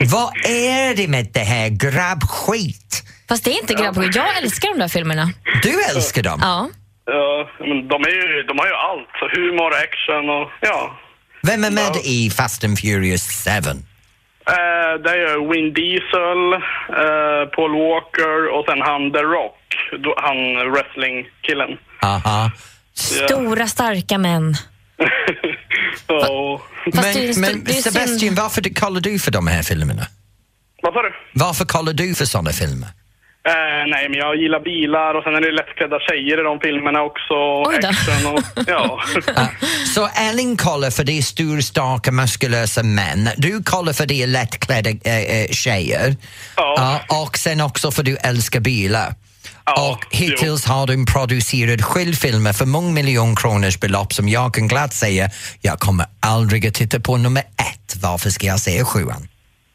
Vad 0.00 0.32
är 0.46 0.96
det 0.96 1.08
med 1.08 1.26
det 1.32 1.40
här 1.40 1.68
grabbskit? 1.68 3.02
Fast 3.28 3.44
det 3.44 3.50
är 3.50 3.60
inte 3.60 3.74
grabbskit. 3.74 4.16
Jag 4.16 4.36
älskar 4.42 4.68
de 4.72 4.78
där 4.78 4.88
filmerna. 4.88 5.30
Du 5.62 5.82
älskar 5.96 6.22
dem. 6.22 6.38
Ja. 6.42 6.68
Ja, 7.04 7.50
men 7.58 7.88
de, 7.88 8.02
är 8.02 8.10
ju, 8.10 8.42
de 8.42 8.58
har 8.58 8.66
ju 8.66 8.74
allt. 8.74 9.08
Så 9.18 9.40
humor, 9.40 9.72
action 9.74 10.30
och 10.30 10.50
ja. 10.60 10.98
Vem 11.42 11.64
är 11.64 11.70
med 11.70 11.96
i 12.04 12.30
Fast 12.30 12.64
and 12.64 12.78
Furious 12.78 13.44
7? 13.44 13.50
Eh, 13.50 14.92
det 15.04 15.10
är 15.10 15.52
Vin 15.52 15.72
Diesel, 15.78 16.42
eh, 17.02 17.42
Paul 17.54 17.72
Walker 17.88 18.38
och 18.54 18.64
sen 18.68 18.80
han 18.82 19.12
The 19.12 19.22
Rock. 19.36 19.60
Han 20.16 20.38
wrestlingkillen. 20.72 21.78
Aha. 22.02 22.50
Stora, 22.94 23.68
starka 23.68 24.18
män. 24.18 24.56
Så... 26.06 26.60
Fast 26.94 27.14
det 27.14 27.24
är- 27.28 27.40
Men, 27.40 27.50
men 27.50 27.64
det 27.64 27.70
är 27.70 27.74
synd. 27.74 27.94
Sebastian, 27.94 28.34
varför 28.34 28.60
du- 28.62 28.74
kollar 28.74 29.00
du 29.00 29.18
för 29.18 29.30
de 29.30 29.46
här 29.46 29.62
filmerna? 29.62 30.06
Vad 30.82 30.92
sa 30.94 31.02
du? 31.02 31.12
Varför 31.34 31.64
kollar 31.64 31.92
du 31.92 32.14
för 32.14 32.24
sådana 32.24 32.50
filmer? 32.52 32.88
Eh, 33.48 33.86
nej, 33.86 34.08
men 34.08 34.18
jag 34.18 34.36
gillar 34.36 34.60
bilar 34.60 35.14
och 35.14 35.24
sen 35.24 35.34
är 35.34 35.40
det 35.40 35.52
lättklädda 35.52 35.98
tjejer 36.00 36.40
i 36.40 36.42
de 36.42 36.60
filmerna 36.60 37.02
också. 37.02 37.34
och 37.34 37.66
Oj 37.68 37.78
då. 37.82 37.88
Action 37.88 38.26
och, 38.34 38.40
ja. 38.66 39.00
Ja. 39.36 39.48
Så 39.94 40.08
Ellen 40.30 40.56
kollar 40.56 40.90
för 40.90 41.04
det 41.04 41.18
är 41.18 41.22
stora, 41.22 41.62
starka, 41.62 42.12
muskulösa 42.12 42.82
män. 42.82 43.28
Du 43.36 43.62
kollar 43.62 43.92
för 43.92 44.06
det 44.06 44.22
är 44.22 44.26
lättklädda 44.26 44.90
äh, 44.90 45.16
äh, 45.16 45.46
tjejer. 45.50 46.16
Ja. 46.56 46.74
Ja, 47.08 47.22
och 47.22 47.38
sen 47.38 47.60
också 47.60 47.90
för 47.90 48.02
du 48.02 48.16
älskar 48.16 48.60
bilar. 48.60 49.14
Ja, 49.76 49.90
och 49.90 50.06
hittills 50.16 50.64
har 50.64 50.86
du 50.86 51.06
producerat 51.06 51.82
skilfilmer 51.82 52.52
för 52.52 52.66
många 52.66 52.90
miljoner 52.92 53.36
kronors 53.36 53.80
belopp 53.80 54.12
som 54.12 54.28
jag 54.28 54.54
kan 54.54 54.68
glatt 54.68 54.94
säga, 54.94 55.30
jag 55.60 55.78
kommer 55.78 56.06
aldrig 56.20 56.66
att 56.66 56.74
titta 56.74 57.00
på 57.00 57.16
nummer 57.16 57.42
ett. 57.42 57.96
Varför 58.02 58.30
ska 58.30 58.46
jag 58.46 58.60
se 58.60 58.84
sjuan? 58.84 59.28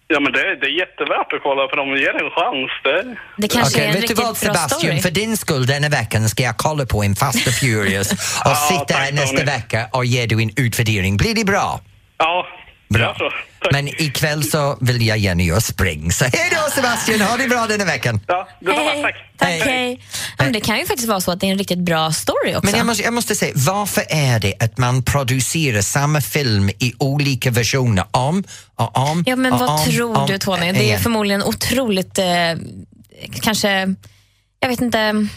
ja, 0.07 0.19
men 0.19 0.31
det, 0.33 0.39
det 0.39 0.65
är 0.65 0.79
jättevärt 0.79 1.33
att 1.33 1.43
kolla 1.43 1.67
för 1.69 1.77
de 1.77 1.87
ger 1.89 2.15
en 2.23 2.29
chans. 2.37 2.71
Det, 2.83 3.15
Det 3.37 3.47
kanske 3.47 3.77
Okej, 3.77 3.83
är 3.83 3.87
en 3.87 3.93
vet 3.93 4.01
du 4.01 4.07
riktigt 4.07 4.17
vad 4.17 4.25
bra 4.25 4.35
Sebastian, 4.35 4.99
för 4.99 5.11
din 5.11 5.37
skull 5.37 5.65
denna 5.65 5.89
veckan 5.89 6.29
ska 6.29 6.43
jag 6.43 6.57
kolla 6.57 6.85
på 6.85 7.03
en 7.03 7.15
Fast 7.15 7.47
and 7.47 7.55
Furious 7.55 8.11
och 8.11 8.17
Ja, 8.45 8.55
sitta 8.55 8.93
här 8.99 9.11
nästa 9.11 9.37
Tony. 9.37 9.45
vecka 9.51 9.87
och 9.91 10.05
ge 10.05 10.25
dig 10.25 10.43
en 10.43 10.51
utvärdering. 10.55 11.17
Blir 11.17 11.35
det 11.35 11.45
bra? 11.45 11.79
ja, 12.17 12.45
Bra. 12.89 13.01
jag 13.01 13.15
tror. 13.15 13.33
Tack. 13.65 13.71
Men 13.71 13.87
ikväll 14.01 14.43
så 14.43 14.77
vill 14.81 15.07
jag 15.07 15.17
gärna 15.17 15.43
göra 15.43 15.61
spring. 15.61 16.11
Så 16.11 16.25
hej 16.25 16.51
då 16.51 16.71
Sebastian, 16.71 17.21
ha 17.21 17.37
det 17.37 17.47
bra 17.47 17.67
denna 17.67 17.85
veckan. 17.85 18.19
Ja, 18.27 18.47
detsamma. 18.59 18.89
Hej, 18.89 19.01
Tack. 19.01 19.15
Tack, 19.37 19.49
Hej. 19.49 19.59
hej. 19.59 19.99
Men 20.37 20.53
det 20.53 20.59
kan 20.59 20.79
ju 20.79 20.85
faktiskt 20.85 21.07
vara 21.07 21.21
så 21.21 21.31
att 21.31 21.39
det 21.39 21.47
är 21.47 21.51
en 21.51 21.57
riktigt 21.57 21.79
bra 21.79 22.11
story 22.11 22.55
också. 22.55 22.65
Men 22.65 22.77
jag 22.77 22.85
måste, 22.85 23.03
jag 23.03 23.13
måste 23.13 23.35
säga, 23.35 23.53
varför 23.55 24.03
är 24.09 24.39
det 24.39 24.53
att 24.59 24.77
man 24.77 25.03
producerar 25.03 25.81
samma 25.81 26.21
film 26.21 26.69
i 26.69 26.93
olika 26.99 27.51
versioner 27.51 28.05
om 28.11 28.43
och 28.75 28.97
om 28.97 29.23
Ja, 29.27 29.35
men 29.35 29.53
och 29.53 29.59
vad 29.59 29.69
om, 29.69 29.85
tror 29.85 30.17
om 30.17 30.27
du 30.27 30.37
Tony? 30.37 30.71
Det 30.71 30.79
är 30.79 30.83
igen? 30.83 30.99
förmodligen 30.99 31.43
otroligt, 31.43 32.17
eh, 32.19 32.25
kanske, 33.41 33.95
jag 34.59 34.69
vet 34.69 34.81
inte, 34.81 35.27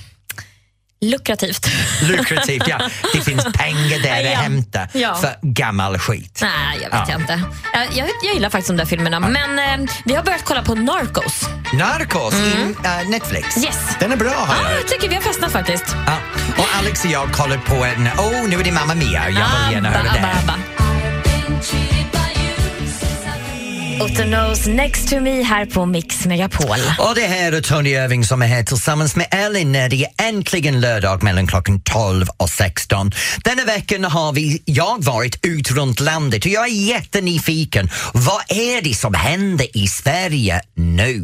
Lukrativt. 1.00 1.66
Lukrativt, 2.02 2.68
ja. 2.68 2.78
Det 3.14 3.20
finns 3.20 3.44
pengar 3.54 4.02
där 4.02 4.20
Ja. 4.20 4.32
att 4.32 4.42
hämta 4.42 4.88
Ja. 4.92 5.14
för 5.14 5.34
gammal 5.42 5.98
skit. 5.98 6.38
Nej, 6.42 6.78
jag 6.82 6.90
vet 6.90 6.92
Ja. 6.92 7.06
jag 7.08 7.20
inte. 7.20 7.42
Jag, 7.72 7.82
jag, 7.92 8.08
jag 8.24 8.34
gillar 8.34 8.50
faktiskt 8.50 8.68
de 8.68 8.76
där 8.76 8.84
filmerna. 8.84 9.20
Men 9.20 9.58
eh, 9.58 9.90
vi 10.04 10.14
har 10.14 10.22
börjat 10.22 10.44
kolla 10.44 10.62
på 10.62 10.74
Narcos. 10.74 11.48
Narcos 11.72 12.34
i 12.34 12.74
äh, 12.84 13.08
Netflix. 13.10 13.56
Mm. 13.56 13.66
Yes. 13.68 13.78
Den 14.00 14.12
är 14.12 14.16
bra 14.16 14.30
har 14.30 14.56
Ja, 14.56 14.70
jag 14.70 14.80
jag 14.80 14.88
tycker 14.88 15.08
vi 15.08 15.14
har 15.14 15.22
fastnat 15.22 15.52
faktiskt. 15.52 15.84
Och 16.58 16.66
Alex 16.78 17.04
och 17.04 17.10
jag 17.10 17.32
kollar 17.32 17.56
på 17.56 17.74
en, 17.84 18.08
oh 18.08 18.48
nu 18.48 18.60
är 18.60 18.64
det 18.64 18.72
Mamma 18.72 18.94
Mia, 18.94 19.22
jag 19.24 19.30
vill 19.30 19.72
gärna 19.74 19.90
höra 19.90 20.02
det. 20.02 20.10
Abba, 20.18 20.28
Abba. 20.52 20.54
Otto 24.00 24.22
Knows 24.22 24.66
Next 24.66 25.08
to 25.08 25.20
Me 25.20 25.42
här 25.42 25.66
på 25.66 25.86
Mix 25.86 26.26
Megapol. 26.26 26.76
Och 26.98 27.14
det 27.14 27.26
här 27.26 27.52
är 27.52 27.60
Tony 27.60 27.90
Irving 27.90 28.24
som 28.24 28.42
är 28.42 28.46
här 28.46 28.62
tillsammans 28.62 29.16
med 29.16 29.26
Elin 29.30 29.72
när 29.72 29.88
det 29.88 30.04
är 30.04 30.28
äntligen 30.28 30.80
lördag 30.80 31.22
mellan 31.22 31.46
klockan 31.46 31.80
12 31.80 32.26
och 32.36 32.50
16. 32.50 33.12
Denna 33.44 33.64
veckan 33.64 34.04
har 34.04 34.32
vi, 34.32 34.62
jag 34.64 35.04
varit 35.04 35.46
ut 35.46 35.70
runt 35.70 36.00
landet 36.00 36.44
och 36.44 36.50
jag 36.50 36.64
är 36.64 36.72
jättenyfiken. 36.72 37.90
Vad 38.14 38.42
är 38.48 38.82
det 38.82 38.94
som 38.94 39.14
händer 39.14 39.76
i 39.76 39.86
Sverige 39.86 40.60
nu? 40.74 41.22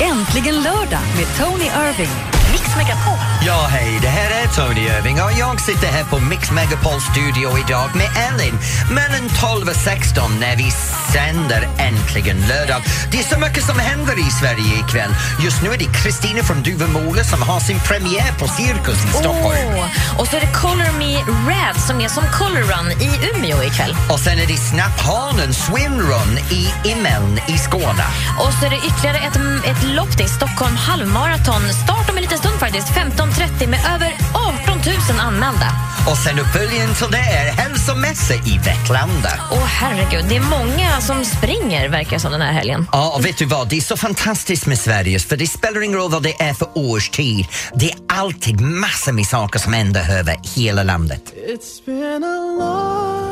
Äntligen 0.00 0.54
lördag 0.54 1.00
med 1.16 1.26
Tony 1.38 1.64
Irving. 1.64 2.45
Mix 2.56 2.76
Megapol. 2.76 3.18
Ja, 3.46 3.66
hej, 3.70 3.98
det 4.02 4.08
här 4.08 4.30
är 4.42 4.46
Tony 4.46 4.80
Irving 4.80 5.22
och 5.22 5.32
jag 5.38 5.60
sitter 5.60 5.86
här 5.86 6.04
på 6.04 6.18
Mix 6.18 6.50
Megapol 6.50 7.00
studio 7.00 7.58
idag 7.58 7.90
med 7.94 8.08
Elin 8.26 8.58
mellan 8.90 9.28
12 9.40 9.68
och 9.68 9.76
16 9.76 10.40
när 10.40 10.56
vi 10.56 10.70
sänder 11.12 11.68
Äntligen 11.78 12.36
lördag. 12.48 12.82
Det 13.10 13.18
är 13.18 13.22
så 13.22 13.38
mycket 13.38 13.64
som 13.64 13.78
händer 13.78 14.18
i 14.18 14.30
Sverige 14.40 14.72
ikväll. 14.86 15.14
Just 15.44 15.62
nu 15.62 15.68
är 15.74 15.78
det 15.78 15.90
Kristina 16.02 16.42
från 16.42 16.62
Duvemåla 16.62 17.24
som 17.24 17.42
har 17.42 17.60
sin 17.60 17.78
premiär 17.80 18.32
på 18.38 18.46
Cirkus 18.48 19.04
i 19.04 19.08
Stockholm. 19.08 19.56
Åh, 19.76 20.20
Och 20.20 20.26
så 20.28 20.36
är 20.36 20.40
det 20.40 20.52
Color 20.62 20.92
Me 20.98 21.12
Red 21.50 21.76
som 21.86 22.00
är 22.00 22.08
som 22.08 22.24
Color 22.38 22.62
Run 22.72 22.88
i 23.06 23.10
Umeå 23.30 23.62
ikväll. 23.62 23.96
Och 24.10 24.20
sen 24.20 24.38
är 24.38 24.46
det 24.46 24.56
Snapphanen 24.56 25.54
Swimrun 25.54 26.38
i 26.50 26.62
Immeln 26.90 27.40
i 27.48 27.58
Skåne. 27.58 28.06
Och 28.38 28.52
så 28.52 28.66
är 28.66 28.70
det 28.70 28.80
ytterligare 28.88 29.18
ett, 29.18 29.36
ett 29.70 29.82
lopp, 29.96 30.16
det 30.18 30.24
är 30.24 30.28
Stockholm 30.28 30.76
halvmaraton. 30.76 31.62
Start 31.84 32.10
om 32.10 32.16
en 32.16 32.22
liten 32.22 32.38
stund 32.38 32.45
faktiskt, 32.52 32.88
15.30 32.88 33.66
med 33.66 33.80
över 33.94 34.14
18 34.34 34.78
000 35.10 35.20
anmälda. 35.20 35.72
Och 36.10 36.16
sen 36.18 36.38
uppföljningen 36.38 36.94
till 36.94 37.06
det 37.10 37.18
är 37.18 37.52
hälsomässa 37.52 38.34
i 38.34 38.58
Vetlanda. 38.64 39.30
Åh 39.52 39.64
herregud, 39.64 40.24
det 40.28 40.36
är 40.36 40.40
många 40.40 41.00
som 41.00 41.24
springer 41.24 41.88
verkar 41.88 42.18
som 42.18 42.32
den 42.32 42.40
här 42.40 42.52
helgen. 42.52 42.86
Ja, 42.92 43.12
och 43.16 43.24
vet 43.26 43.38
du 43.38 43.44
vad? 43.44 43.68
Det 43.68 43.76
är 43.76 43.80
så 43.80 43.96
fantastiskt 43.96 44.66
med 44.66 44.78
Sverige, 44.78 45.18
för 45.18 45.36
det 45.36 45.46
spelar 45.46 45.82
ingen 45.82 45.98
roll 45.98 46.10
vad 46.10 46.22
det 46.22 46.42
är 46.42 46.54
för 46.54 46.68
årstid. 46.74 47.46
Det 47.74 47.90
är 47.90 47.96
alltid 48.08 48.60
massor 48.60 49.12
med 49.12 49.26
saker 49.26 49.58
som 49.58 49.72
händer 49.72 50.18
över 50.18 50.36
hela 50.56 50.82
landet. 50.82 51.22
It's 51.48 51.84
been 51.86 52.24
a 52.24 52.56
long. 52.58 53.25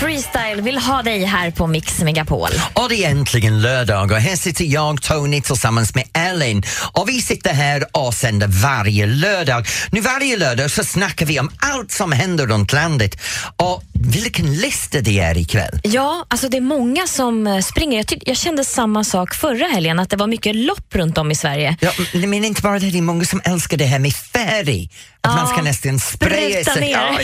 Freestyle 0.00 0.62
vill 0.62 0.78
ha 0.78 1.02
dig 1.02 1.24
här 1.24 1.50
på 1.50 1.66
Mix 1.66 2.00
Megapol. 2.00 2.48
Och 2.74 2.88
det 2.88 3.04
är 3.04 3.10
äntligen 3.10 3.62
lördag 3.62 4.12
och 4.12 4.16
här 4.16 4.36
sitter 4.36 4.64
jag, 4.64 5.02
Tony, 5.02 5.42
tillsammans 5.42 5.94
med 5.94 6.04
Ellen. 6.12 6.62
Och 6.92 7.08
vi 7.08 7.22
sitter 7.22 7.52
här 7.52 7.84
och 7.92 8.14
sänder 8.14 8.46
varje 8.46 9.06
lördag. 9.06 9.66
Nu 9.92 10.00
varje 10.00 10.36
lördag 10.36 10.70
så 10.70 10.84
snackar 10.84 11.26
vi 11.26 11.40
om 11.40 11.50
allt 11.58 11.92
som 11.92 12.12
händer 12.12 12.46
runt 12.46 12.72
landet. 12.72 13.20
Och 13.56 13.82
vilken 13.92 14.54
lista 14.54 15.00
det 15.00 15.18
är 15.18 15.38
ikväll. 15.38 15.80
Ja, 15.82 16.26
alltså 16.28 16.48
det 16.48 16.56
är 16.56 16.60
många 16.60 17.06
som 17.06 17.46
eh, 17.46 17.60
springer. 17.60 17.96
Jag, 17.96 18.06
tyck, 18.06 18.22
jag 18.26 18.36
kände 18.36 18.64
samma 18.64 19.04
sak 19.04 19.34
förra 19.34 19.66
helgen, 19.66 19.98
att 19.98 20.10
det 20.10 20.16
var 20.16 20.26
mycket 20.26 20.56
lopp 20.56 20.94
runt 20.94 21.18
om 21.18 21.30
i 21.30 21.34
Sverige. 21.34 21.76
Ja, 21.80 21.92
men 22.12 22.44
inte 22.44 22.62
bara 22.62 22.78
det, 22.78 22.90
det 22.90 22.98
är 22.98 23.02
många 23.02 23.24
som 23.24 23.40
älskar 23.44 23.76
det 23.76 23.84
här 23.84 23.98
med 23.98 24.12
färg. 24.14 24.90
Att 25.22 25.36
man 25.36 25.46
ska 25.46 25.62
nästan 25.62 25.98
spraya 25.98 26.64
sig. 26.64 26.90
Ja, 26.90 27.18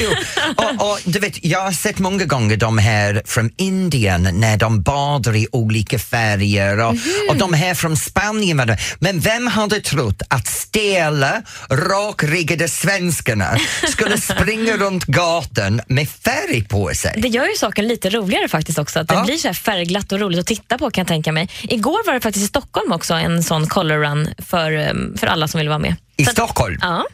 och, 0.56 0.90
och, 0.90 0.98
du 1.04 1.18
vet, 1.18 1.44
jag 1.44 1.60
har 1.60 1.72
sett 1.72 1.98
många 1.98 2.24
gånger 2.24 2.56
de 2.66 2.78
här 2.78 3.22
från 3.26 3.50
Indien 3.56 4.28
när 4.32 4.56
de 4.56 4.82
badar 4.82 5.36
i 5.36 5.46
olika 5.52 5.98
färger 5.98 6.78
och, 6.80 6.94
och 7.30 7.36
de 7.36 7.52
här 7.52 7.74
från 7.74 7.96
Spanien. 7.96 8.56
vad 8.56 8.66
det- 8.66 8.78
Men 8.98 9.20
vem 9.20 9.46
hade 9.46 9.80
trott 9.80 10.22
att 10.28 10.46
stela, 10.46 11.42
rakryggade 11.70 12.68
svenskarna 12.68 13.56
skulle 13.88 14.20
springa 14.32 14.76
runt 14.76 15.04
gatan 15.04 15.80
med 15.88 16.08
färg 16.08 16.64
på 16.64 16.90
sig? 16.94 17.14
Det 17.22 17.28
gör 17.28 17.44
ju 17.46 17.54
saken 17.56 17.88
lite 17.88 18.10
roligare 18.10 18.48
faktiskt 18.48 18.78
också. 18.78 19.00
Att 19.00 19.08
det 19.08 19.14
Ja. 19.14 19.24
blir 19.24 19.36
så 19.36 19.48
här 19.48 19.54
färgglatt 19.54 20.12
och 20.12 20.20
roligt 20.20 20.40
att 20.40 20.46
titta 20.46 20.78
på 20.78 20.90
kan 20.90 21.02
jag 21.02 21.08
tänka 21.08 21.32
mig. 21.32 21.48
Igår 21.62 22.06
var 22.06 22.14
det 22.14 22.20
faktiskt 22.20 22.44
i 22.44 22.48
Stockholm 22.48 22.92
också 22.92 23.14
en 23.14 23.42
sån 23.42 23.66
color 23.66 23.96
run 23.98 24.28
för, 24.38 24.72
eh, 24.72 24.92
för 25.16 25.26
alla 25.26 25.48
som 25.48 25.58
vill 25.58 25.68
vara 25.68 25.78
med. 25.78 25.96
I 26.16 26.24
Så 26.24 26.30
att- 26.30 26.36
Stockholm? 26.36 26.78
Ja. 26.82 27.04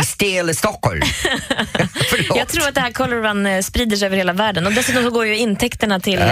I 0.00 0.04
stela 0.04 0.54
Stockholm? 0.54 1.02
Jag 2.36 2.48
tror 2.48 2.68
att 2.68 2.74
det 2.74 2.80
här 2.80 2.90
color 2.92 3.22
run 3.22 3.46
eh, 3.46 3.60
sprider 3.60 3.96
sig 3.96 4.06
över 4.06 4.16
hela 4.16 4.32
världen 4.32 4.66
och 4.66 4.72
dessutom 4.72 5.04
så 5.04 5.10
går 5.10 5.26
ju 5.26 5.36
intäkterna 5.36 6.00
till 6.00 6.18
eh, 6.18 6.26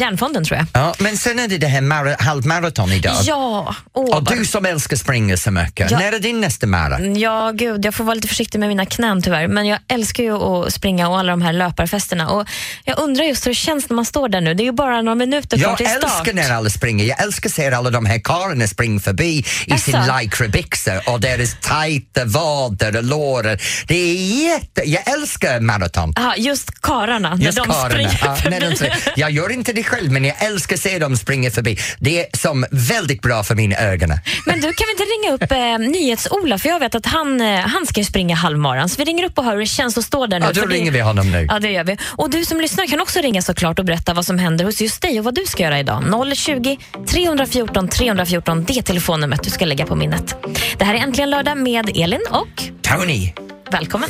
Järnfonden 0.00 0.44
tror 0.44 0.58
jag. 0.58 0.66
Ja, 0.72 0.94
men 0.98 1.16
sen 1.18 1.38
är 1.38 1.48
det 1.48 1.58
det 1.58 1.66
här 1.66 1.80
mara- 1.80 2.16
halvmaraton 2.18 2.92
idag. 2.92 3.14
Ja, 3.22 3.74
åh, 3.92 4.16
Och 4.16 4.24
du 4.24 4.44
som 4.44 4.66
älskar 4.66 4.96
springa 4.96 5.36
så 5.36 5.50
mycket, 5.50 5.90
Ja. 5.90 5.98
när 5.98 6.12
är 6.12 6.18
din 6.18 6.40
nästa 6.40 6.66
mara? 6.66 7.00
Ja, 7.00 7.50
gud, 7.54 7.84
jag 7.84 7.94
får 7.94 8.04
vara 8.04 8.14
lite 8.14 8.28
försiktig 8.28 8.58
med 8.58 8.68
mina 8.68 8.86
knän 8.86 9.22
tyvärr. 9.22 9.48
Men 9.48 9.66
jag 9.66 9.78
älskar 9.88 10.22
ju 10.24 10.32
att 10.36 10.72
springa 10.72 11.08
och 11.08 11.18
alla 11.18 11.30
de 11.32 11.42
här 11.42 11.52
löparfesterna. 11.52 12.28
Och 12.30 12.48
jag 12.84 12.98
undrar 12.98 13.24
just 13.24 13.46
hur 13.46 13.50
det 13.50 13.54
känns 13.54 13.88
när 13.88 13.94
man 13.96 14.04
står 14.04 14.28
där 14.28 14.40
nu. 14.40 14.54
Det 14.54 14.62
är 14.62 14.64
ju 14.64 14.72
bara 14.72 15.02
några 15.02 15.14
minuter 15.14 15.58
kvar 15.58 15.68
Jag 15.68 15.76
till 15.78 15.86
start. 15.86 16.04
älskar 16.04 16.32
när 16.32 16.52
alla 16.52 16.70
springer. 16.70 17.04
Jag 17.04 17.22
älskar 17.22 17.48
att 17.48 17.54
se 17.54 17.70
alla 17.70 17.90
de 17.90 18.06
här 18.06 18.18
karlarna 18.18 18.66
springa 18.66 19.00
förbi 19.00 19.44
i 19.66 19.78
sin 19.78 19.94
Asså? 19.94 20.18
lycra-byxor 20.20 21.00
och 21.10 21.20
deras 21.20 21.56
tajta 21.60 22.24
vader 22.24 23.03
lårar. 23.04 23.60
Det 23.86 23.94
är 23.94 24.14
jätte... 24.48 24.82
Jag 24.90 25.08
älskar 25.12 25.60
maraton. 25.60 26.12
Ja, 26.16 26.34
just 26.36 26.80
kararna, 26.80 27.34
när 27.34 27.44
Just 27.44 27.58
de 27.58 27.66
karlarna. 27.66 27.90
springer 27.90 28.20
Ja, 28.24 28.36
förbi. 28.36 28.50
när 28.60 28.70
de 28.70 28.76
springer. 28.76 28.96
jag 29.16 29.30
gör 29.30 29.52
inte 29.52 29.72
det 29.72 29.82
själv 29.84 30.12
men 30.12 30.24
jag 30.24 30.42
älskar 30.44 30.76
att 30.76 30.82
se 30.82 30.98
dem 30.98 31.16
springa 31.16 31.50
förbi. 31.50 31.78
Det 31.98 32.20
är 32.20 32.36
som 32.36 32.66
väldigt 32.70 33.22
bra 33.22 33.42
för 33.42 33.54
mina 33.54 33.76
ögon. 33.76 34.08
Men 34.46 34.60
du, 34.60 34.72
kan 34.72 34.86
vi 34.86 34.92
inte 34.92 35.02
ringa 35.02 35.34
upp 35.34 35.52
eh, 35.52 35.90
NyhetsOla? 35.90 36.58
För 36.58 36.68
jag 36.68 36.80
vet 36.80 36.94
att 36.94 37.06
han, 37.06 37.40
eh, 37.40 37.60
han 37.60 37.86
ska 37.86 38.00
ju 38.00 38.04
springa 38.04 38.34
halvmaran. 38.36 38.88
Så 38.88 38.96
vi 38.98 39.04
ringer 39.04 39.24
upp 39.24 39.38
och 39.38 39.44
hör 39.44 39.52
hur 39.52 39.60
det 39.60 39.66
känns 39.66 39.98
att 39.98 40.04
stå 40.04 40.26
där 40.26 40.40
nu. 40.40 40.46
Ja, 40.46 40.52
då 40.52 40.60
För 40.60 40.68
det- 40.68 40.74
ringer 40.74 40.90
vi 40.90 41.00
honom 41.00 41.30
nu. 41.32 41.46
Ja, 41.50 41.58
det 41.58 41.70
gör 41.70 41.84
vi. 41.84 41.96
Och 42.04 42.30
du 42.30 42.44
som 42.44 42.60
lyssnar 42.60 42.86
kan 42.86 43.00
också 43.00 43.20
ringa 43.20 43.42
såklart 43.42 43.78
och 43.78 43.84
berätta 43.84 44.14
vad 44.14 44.26
som 44.26 44.38
händer 44.38 44.64
hos 44.64 44.80
just 44.80 45.02
dig 45.02 45.18
och 45.18 45.24
vad 45.24 45.34
du 45.34 45.44
ska 45.46 45.62
göra 45.62 45.78
idag. 45.80 46.04
020 46.36 46.78
314 47.08 47.88
314, 47.88 48.64
det 48.64 48.78
är 48.78 48.82
telefonnumret 48.82 49.42
du 49.44 49.50
ska 49.50 49.64
lägga 49.64 49.86
på 49.86 49.94
minnet. 49.94 50.34
Det 50.78 50.84
här 50.84 50.94
är 50.94 50.98
Äntligen 50.98 51.30
lördag 51.30 51.58
med 51.58 51.90
Elin 51.96 52.20
och 52.30 52.62
Tony! 52.84 53.32
välkommen. 53.74 54.08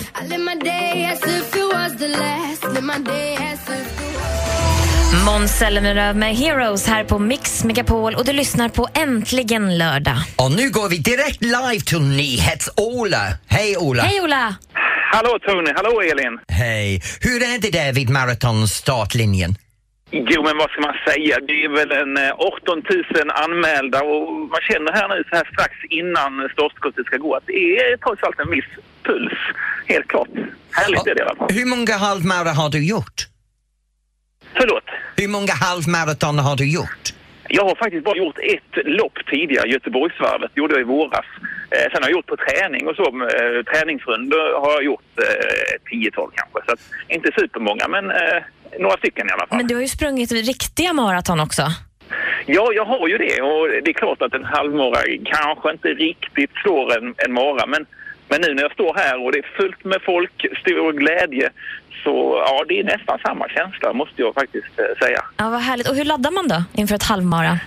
Måns 5.26 5.58
Zelmerlöw 5.58 6.14
med 6.16 6.36
Heroes 6.36 6.86
här 6.86 7.04
på 7.04 7.18
Mix 7.18 7.64
Megapol 7.64 8.14
och 8.14 8.24
du 8.24 8.32
lyssnar 8.32 8.68
på 8.68 8.88
Äntligen 8.94 9.78
lördag. 9.78 10.16
Och 10.36 10.52
nu 10.52 10.70
går 10.70 10.88
vi 10.88 10.98
direkt 10.98 11.42
live 11.42 11.80
till 11.86 11.98
Nyhets-Ola. 11.98 13.38
Hej 13.46 13.76
Ola! 13.76 14.02
Hej 14.02 14.20
Ola! 14.20 14.56
Hallå 15.12 15.38
Tony, 15.46 15.70
hallå 15.76 16.00
Elin. 16.00 16.38
Hej! 16.48 17.02
Hur 17.20 17.42
är 17.42 17.58
det 17.58 17.70
där 17.70 17.92
vid 17.92 18.10
maratonstartlinjen? 18.10 19.56
Jo, 20.10 20.42
men 20.42 20.56
vad 20.56 20.70
ska 20.70 20.80
man 20.80 20.96
säga? 21.08 21.38
Det 21.48 21.64
är 21.64 21.68
väl 21.68 21.92
en 21.92 22.16
eh, 22.16 22.32
18 22.38 22.82
000 23.14 23.30
anmälda 23.30 24.02
och 24.02 24.32
man 24.32 24.60
känner 24.70 24.92
här 24.92 25.08
nu 25.08 25.24
så 25.30 25.36
här 25.36 25.48
strax 25.52 25.72
innan 25.90 26.48
startskottet 26.52 27.06
ska 27.06 27.16
gå 27.16 27.34
att 27.34 27.46
det 27.46 27.76
är 27.76 27.96
trots 27.96 28.22
allt 28.22 28.40
en 28.40 28.50
viss 28.50 28.70
puls. 29.02 29.32
Helt 29.86 30.08
klart. 30.08 30.28
Härligt 30.72 31.06
är 31.06 31.14
det 31.14 31.20
i 31.20 31.24
alla 31.24 31.36
fall. 31.36 31.48
Hur 31.52 31.66
många 31.66 31.96
halvmara 31.96 32.50
har 32.50 32.68
du 32.70 32.86
gjort? 32.86 33.18
Förlåt. 34.60 34.84
Hur 35.16 35.28
många 35.28 35.52
halvmaraton 35.52 36.38
har 36.38 36.56
du 36.56 36.72
gjort? 36.72 37.04
Jag 37.48 37.64
har 37.64 37.74
faktiskt 37.74 38.04
bara 38.04 38.16
gjort 38.16 38.38
ett 38.38 38.86
lopp 38.86 39.18
tidigare, 39.30 39.68
Göteborgsvarvet, 39.68 40.50
gjorde 40.54 40.74
jag 40.74 40.80
i 40.80 40.84
våras. 40.84 41.26
Eh, 41.70 41.92
sen 41.92 42.02
har 42.02 42.08
jag 42.10 42.10
gjort 42.10 42.26
på 42.26 42.36
träning 42.36 42.88
och 42.88 42.96
så, 42.96 43.02
eh, 43.04 43.62
träningsrundor 43.72 44.60
har 44.60 44.72
jag 44.72 44.84
gjort 44.84 45.12
eh, 45.18 45.90
tiotal 45.90 46.30
kanske. 46.34 46.60
Så 46.66 46.72
att, 46.72 46.80
inte 47.08 47.30
supermånga, 47.38 47.88
men 47.88 48.10
eh, 48.10 48.42
några 48.78 48.96
stycken 48.96 49.28
i 49.28 49.32
alla 49.32 49.46
fall. 49.46 49.58
Men 49.58 49.66
du 49.66 49.74
har 49.74 49.82
ju 49.82 49.88
sprungit 49.88 50.32
riktiga 50.32 50.92
maraton 50.92 51.40
också. 51.40 51.62
Ja, 52.46 52.72
jag 52.72 52.84
har 52.84 53.08
ju 53.08 53.18
det 53.18 53.42
och 53.42 53.68
det 53.68 53.90
är 53.90 53.92
klart 53.92 54.22
att 54.22 54.34
en 54.34 54.44
halvmara 54.44 55.00
kanske 55.24 55.70
inte 55.70 55.88
riktigt 55.88 56.50
slår 56.62 56.98
en, 56.98 57.14
en 57.16 57.32
mara 57.32 57.66
men, 57.66 57.86
men 58.28 58.40
nu 58.40 58.54
när 58.54 58.62
jag 58.62 58.72
står 58.72 58.94
här 58.94 59.24
och 59.24 59.32
det 59.32 59.38
är 59.38 59.56
fullt 59.56 59.84
med 59.84 60.02
folk, 60.02 60.46
stor 60.60 60.92
glädje 60.92 61.50
så 62.04 62.42
ja, 62.46 62.64
det 62.68 62.80
är 62.80 62.84
nästan 62.84 63.18
samma 63.18 63.48
känsla 63.48 63.92
måste 63.92 64.22
jag 64.22 64.34
faktiskt 64.34 64.78
eh, 64.78 65.06
säga. 65.06 65.24
Ja, 65.36 65.50
vad 65.50 65.60
härligt. 65.60 65.88
Och 65.88 65.96
hur 65.96 66.04
laddar 66.04 66.30
man 66.30 66.48
då 66.48 66.64
inför 66.72 66.94
ett 66.94 67.02
halvmara? 67.02 67.58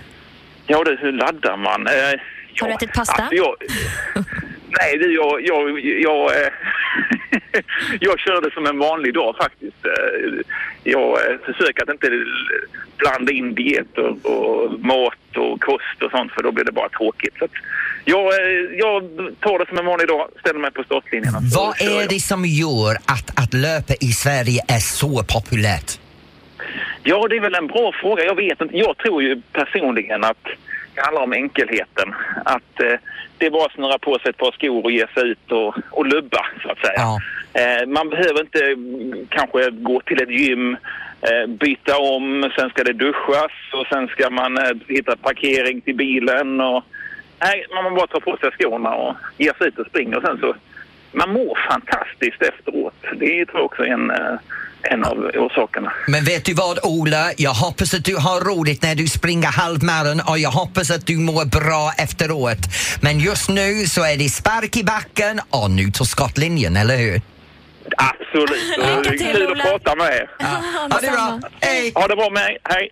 Ja, 0.66 0.84
du, 0.84 0.96
hur 1.00 1.12
laddar 1.12 1.56
man? 1.56 1.86
Eh, 1.86 1.92
ja, 1.92 2.18
Har 2.60 2.68
du 2.68 2.74
ätit 2.74 2.92
pasta? 2.92 3.22
Alltså, 3.22 3.34
jag, 3.34 3.54
nej, 4.78 5.14
jag, 5.14 5.46
jag, 5.46 5.80
jag, 5.80 6.42
eh, 6.42 6.48
jag 8.00 8.18
körde 8.20 8.50
som 8.50 8.66
en 8.66 8.78
vanlig 8.78 9.14
dag 9.14 9.36
faktiskt. 9.36 9.84
Eh, 9.84 10.40
Jag 10.84 11.30
eh, 11.30 11.38
försöker 11.46 11.82
att 11.82 11.88
inte 11.90 12.10
blanda 12.96 13.32
in 13.32 13.54
dieter 13.54 14.26
och 14.26 14.80
mat 14.80 15.36
och 15.36 15.60
kost 15.60 16.02
och 16.04 16.10
sånt 16.10 16.32
för 16.32 16.42
då 16.42 16.52
blir 16.52 16.64
det 16.64 16.72
bara 16.72 16.88
tråkigt. 16.88 17.34
Så 17.38 17.46
jag, 18.04 18.24
eh, 18.26 18.78
jag 18.78 19.02
tar 19.40 19.58
det 19.58 19.66
som 19.68 19.78
en 19.78 19.86
vanlig 19.86 20.08
dag, 20.08 20.28
ställer 20.40 20.60
mig 20.60 20.70
på 20.70 20.84
startlinjen. 20.84 21.32
Vad 21.54 21.76
kör 21.78 21.86
är 21.96 22.00
jag. 22.00 22.08
det 22.08 22.20
som 22.20 22.44
gör 22.44 22.94
att, 23.06 23.42
att 23.42 23.54
löpa 23.54 23.94
i 24.00 24.06
Sverige 24.12 24.60
är 24.68 24.78
så 24.78 25.24
populärt? 25.34 26.00
Ja, 27.02 27.28
det 27.28 27.36
är 27.36 27.40
väl 27.40 27.54
en 27.54 27.66
bra 27.66 27.92
fråga. 28.00 28.24
Jag 28.24 28.34
vet 28.34 28.60
inte. 28.60 28.76
Jag 28.76 28.96
tror 28.96 29.22
ju 29.22 29.42
personligen 29.52 30.24
att 30.24 30.46
det 30.98 31.04
handlar 31.04 31.22
om 31.22 31.32
enkelheten. 31.32 32.14
Att 32.44 32.80
eh, 32.80 32.98
det 33.38 33.46
är 33.46 33.50
bara 33.50 33.66
att 33.66 33.72
snurra 33.72 33.98
på 33.98 34.18
sig 34.18 34.30
ett 34.30 34.36
par 34.36 34.52
skor 34.52 34.84
och 34.84 34.90
ge 34.90 35.06
sig 35.14 35.28
ut 35.28 35.52
och, 35.52 35.74
och 35.90 36.06
lubba, 36.06 36.46
så 36.62 36.70
att 36.70 36.78
säga. 36.78 36.94
Ja. 36.96 37.20
Eh, 37.60 37.86
man 37.86 38.08
behöver 38.08 38.40
inte 38.40 38.76
kanske 39.28 39.70
gå 39.70 40.00
till 40.00 40.22
ett 40.22 40.30
gym, 40.30 40.76
eh, 41.20 41.46
byta 41.46 41.98
om, 41.98 42.50
sen 42.56 42.70
ska 42.70 42.84
det 42.84 42.92
duschas 42.92 43.52
och 43.72 43.86
sen 43.92 44.08
ska 44.08 44.30
man 44.30 44.58
eh, 44.58 44.76
hitta 44.88 45.16
parkering 45.16 45.80
till 45.80 45.96
bilen. 45.96 46.60
Och, 46.60 46.84
nej, 47.40 47.66
man 47.82 47.94
bara 47.94 48.06
tar 48.06 48.20
på 48.20 48.36
sig 48.36 48.50
skorna 48.50 48.94
och 48.94 49.16
ger 49.36 49.52
sig 49.58 49.68
ut 49.68 49.78
och 49.78 49.86
springer. 49.86 50.16
Och 50.16 50.22
sen 50.22 50.38
så, 50.40 50.54
man 51.12 51.32
mår 51.32 51.58
fantastiskt 51.70 52.42
efteråt. 52.42 53.04
Det 53.16 53.46
tror 53.46 53.58
jag 53.58 53.64
också 53.64 53.82
är 53.82 53.92
en, 53.92 54.10
eh, 54.10 54.34
en 54.82 55.04
av 55.04 55.16
orsakerna. 55.18 55.92
Men 56.06 56.24
vet 56.24 56.44
du 56.44 56.54
vad 56.54 56.78
Ola, 56.82 57.32
jag 57.36 57.54
hoppas 57.54 57.94
att 57.94 58.04
du 58.04 58.16
har 58.16 58.40
roligt 58.40 58.82
när 58.82 58.94
du 58.94 59.08
springer 59.08 59.48
halvmaran 59.48 60.20
och 60.20 60.38
jag 60.38 60.50
hoppas 60.50 60.90
att 60.90 61.06
du 61.06 61.16
mår 61.16 61.44
bra 61.44 61.92
efteråt. 61.98 62.58
Men 63.00 63.20
just 63.20 63.48
nu 63.48 63.86
så 63.86 64.04
är 64.04 64.16
det 64.16 64.28
spark 64.28 64.76
i 64.76 64.84
backen 64.84 65.40
och 65.50 65.70
nu 65.70 65.90
till 65.90 66.06
skottlinjen, 66.06 66.76
eller 66.76 66.96
hur? 66.96 67.22
Absolut. 67.96 68.62
Det 69.04 69.08
är 69.08 69.18
kul 69.34 69.42
Ola. 69.46 69.52
att 69.52 69.68
prata 69.68 69.96
med 69.96 70.06
er. 70.06 70.30
Ha 70.92 71.00
det 71.00 71.10
bra! 71.10 71.40
Hej! 71.60 71.92
Ha 71.94 72.08
det 72.08 72.16
bra 72.16 72.30
med. 72.30 72.56
Hej! 72.64 72.88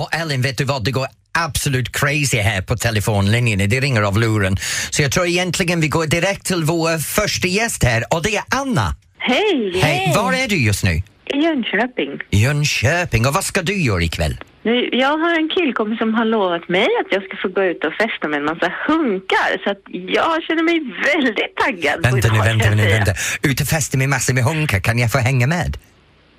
Och 0.00 0.14
Ellen, 0.14 0.42
vet 0.42 0.58
du 0.58 0.64
vad? 0.64 0.84
Det 0.84 0.90
går 0.90 1.06
absolut 1.38 1.92
crazy 1.96 2.38
här 2.38 2.62
på 2.62 2.76
telefonlinjen. 2.76 3.70
Det 3.70 3.80
ringer 3.80 4.02
av 4.02 4.18
luren. 4.18 4.56
Så 4.90 5.02
jag 5.02 5.12
tror 5.12 5.26
egentligen 5.26 5.80
vi 5.80 5.88
går 5.88 6.06
direkt 6.06 6.46
till 6.46 6.64
vår 6.64 6.98
första 6.98 7.48
gäst 7.48 7.84
här 7.84 8.04
och 8.14 8.22
det 8.22 8.36
är 8.36 8.44
Anna. 8.50 8.94
Hej! 9.24 9.80
Hej! 9.82 10.12
Var 10.16 10.32
är 10.32 10.48
du 10.48 10.56
just 10.56 10.84
nu? 10.84 11.02
I 11.26 11.36
Jönköping. 11.44 12.20
Jönköping. 12.30 13.26
Och 13.26 13.34
vad 13.34 13.44
ska 13.44 13.62
du 13.62 13.82
göra 13.82 14.02
ikväll? 14.02 14.36
Nu, 14.62 14.88
jag 14.92 15.18
har 15.18 15.34
en 15.38 15.48
killkompis 15.48 15.98
som 15.98 16.14
har 16.14 16.24
lovat 16.24 16.68
mig 16.68 16.88
att 17.00 17.06
jag 17.10 17.22
ska 17.24 17.36
få 17.42 17.48
gå 17.48 17.64
ut 17.64 17.84
och 17.84 17.92
festa 17.92 18.28
med 18.28 18.38
en 18.38 18.44
massa 18.44 18.72
hunkar. 18.86 19.50
Så 19.64 19.70
att 19.70 19.82
jag 20.18 20.42
känner 20.42 20.62
mig 20.62 20.78
väldigt 21.14 21.56
taggad 21.56 22.02
Vänta 22.02 22.32
nu, 22.32 22.38
vänta 22.38 22.70
nu, 22.70 22.84
vänta. 22.88 23.12
Ut 23.42 23.60
och 23.60 23.66
festa 23.66 23.98
med 23.98 24.08
massor 24.08 24.34
med 24.34 24.44
hunkar. 24.44 24.80
Kan 24.80 24.98
jag 24.98 25.12
få 25.12 25.18
hänga 25.18 25.46
med? 25.46 25.76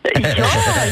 Ja, 0.16 0.32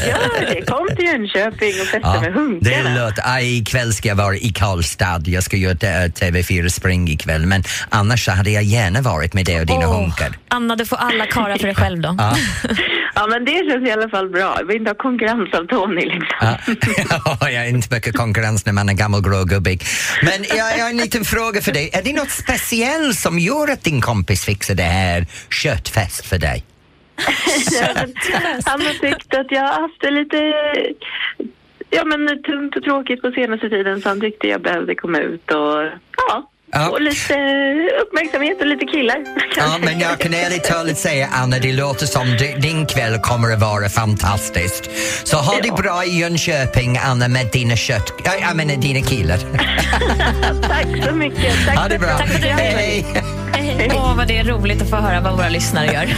gör 0.08 0.54
det. 0.54 0.66
Kom 0.66 0.96
till 0.96 1.04
Jönköping 1.04 1.80
och 1.80 1.86
festa 1.86 2.20
med 2.20 2.32
det 2.32 2.38
hunkarna. 2.40 3.04
låter... 3.04 3.22
Aj, 3.26 3.58
ikväll 3.58 3.92
ska 3.92 4.08
jag 4.08 4.16
vara 4.16 4.36
i 4.36 4.52
Karlstad. 4.52 5.22
Jag 5.24 5.42
ska 5.42 5.56
göra 5.56 5.72
ett, 5.72 5.82
eh, 6.22 6.28
TV4 6.28 6.68
Spring 6.68 7.08
ikväll. 7.08 7.46
Men 7.46 7.64
annars 7.88 8.24
så 8.24 8.32
hade 8.32 8.50
jag 8.50 8.62
gärna 8.62 9.00
varit 9.00 9.34
med 9.34 9.46
dig 9.46 9.60
och 9.60 9.66
dina 9.66 9.88
Åh, 9.88 10.00
hunkar. 10.02 10.38
Anna, 10.48 10.76
du 10.76 10.86
får 10.86 10.96
alla 10.96 11.26
karlar 11.26 11.56
för 11.56 11.66
dig 11.66 11.74
själv 11.74 12.00
då. 12.00 12.14
Ja. 12.18 12.36
Ja, 13.14 13.26
men 13.26 13.44
det 13.44 13.70
känns 13.70 13.88
i 13.88 13.92
alla 13.92 14.08
fall 14.08 14.28
bra. 14.28 14.56
Jag 14.58 14.66
vill 14.66 14.76
inte 14.76 14.90
ha 14.90 14.94
konkurrens 14.94 15.54
av 15.54 15.66
Tony 15.66 16.00
liksom. 16.00 16.36
Ja. 16.40 16.58
jag 17.40 17.54
är 17.54 17.68
inte 17.68 17.94
mycket 17.94 18.16
konkurrens 18.16 18.66
när 18.66 18.72
man 18.72 18.88
är 18.88 18.92
gammal 18.92 19.22
grågubbig. 19.22 19.84
Men 20.22 20.44
jag, 20.48 20.78
jag 20.78 20.84
har 20.84 20.90
en 20.90 20.96
liten 20.96 21.24
fråga 21.24 21.62
för 21.62 21.72
dig. 21.72 21.90
Är 21.92 22.02
det 22.02 22.12
något 22.12 22.30
speciellt 22.30 23.18
som 23.18 23.38
gör 23.38 23.70
att 23.70 23.84
din 23.84 24.00
kompis 24.00 24.44
fixar 24.44 24.74
det 24.74 24.82
här 24.82 25.26
köttfest 25.50 26.26
för 26.26 26.38
dig? 26.38 26.64
Han 28.64 28.80
har 28.80 28.92
tyckt 29.00 29.34
att 29.34 29.46
jag 29.50 29.60
har 29.62 29.80
haft 29.80 30.00
det 30.00 30.10
lite 30.10 30.36
ja, 31.90 32.04
men 32.04 32.42
tungt 32.42 32.76
och 32.76 32.82
tråkigt 32.82 33.22
på 33.22 33.30
senaste 33.30 33.68
tiden 33.68 34.02
så 34.02 34.08
han 34.08 34.20
tyckte 34.20 34.46
jag 34.48 34.60
behövde 34.62 34.94
komma 34.94 35.18
ut 35.18 35.50
och 35.50 35.82
ja, 36.28 36.48
Ja. 36.74 36.86
få 36.90 36.98
lite 36.98 37.34
uppmärksamhet 38.02 38.60
och 38.60 38.66
lite 38.66 38.84
killar. 38.86 39.16
Ja, 39.56 39.78
men 39.84 39.98
jag 40.00 40.18
kan 40.18 40.34
ärligt 40.34 40.64
talat 40.64 40.98
säga 40.98 41.28
Anna, 41.32 41.58
det 41.58 41.72
låter 41.72 42.06
som 42.06 42.26
di- 42.36 42.56
din 42.58 42.86
kväll 42.86 43.18
kommer 43.18 43.52
att 43.52 43.60
vara 43.60 43.88
fantastisk. 43.88 44.90
Så 45.24 45.36
ha 45.36 45.54
det 45.62 45.68
Ja. 45.68 45.74
bra 45.74 46.04
i 46.04 46.18
Jönköping, 46.20 46.98
Anna, 47.04 47.28
med 47.28 47.46
dina 47.52 47.76
kött... 47.76 48.12
Ja, 48.24 48.30
jag 48.40 48.56
menar 48.56 48.74
dina 48.76 49.06
killar. 49.06 49.38
Tack 50.68 51.06
så 51.08 51.14
mycket. 51.14 51.66
Tack 51.66 51.78
Ha 51.78 51.88
det 51.88 51.98
bra. 51.98 52.08
Tack 52.18 52.28
för 52.28 52.34
fick 52.38 52.44
Hej! 52.44 53.06
Åh, 53.94 54.16
vad 54.16 54.28
det 54.28 54.38
är 54.38 54.44
roligt 54.44 54.82
att 54.82 54.90
få 54.90 54.96
höra 54.96 55.20
vad 55.20 55.32
våra 55.32 55.48
lyssnare 55.48 55.86
gör. 55.86 56.08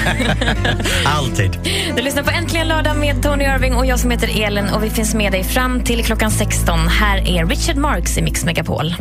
Alltid. 1.06 1.58
Du 1.96 2.02
lyssnar 2.02 2.22
på 2.22 2.30
Äntligen 2.30 2.68
lördag 2.68 2.96
med 2.96 3.22
Tony 3.22 3.44
Irving 3.44 3.74
och 3.74 3.86
jag 3.86 4.00
som 4.00 4.10
heter 4.10 4.42
Elin 4.42 4.68
och 4.68 4.84
vi 4.84 4.90
finns 4.90 5.14
med 5.14 5.32
dig 5.32 5.44
fram 5.44 5.84
till 5.84 6.04
klockan 6.04 6.30
16. 6.30 6.78
Här 6.88 7.28
är 7.28 7.46
Richard 7.46 7.76
Marks 7.76 8.18
i 8.18 8.22
Mix 8.22 8.44
Megapol. 8.44 8.94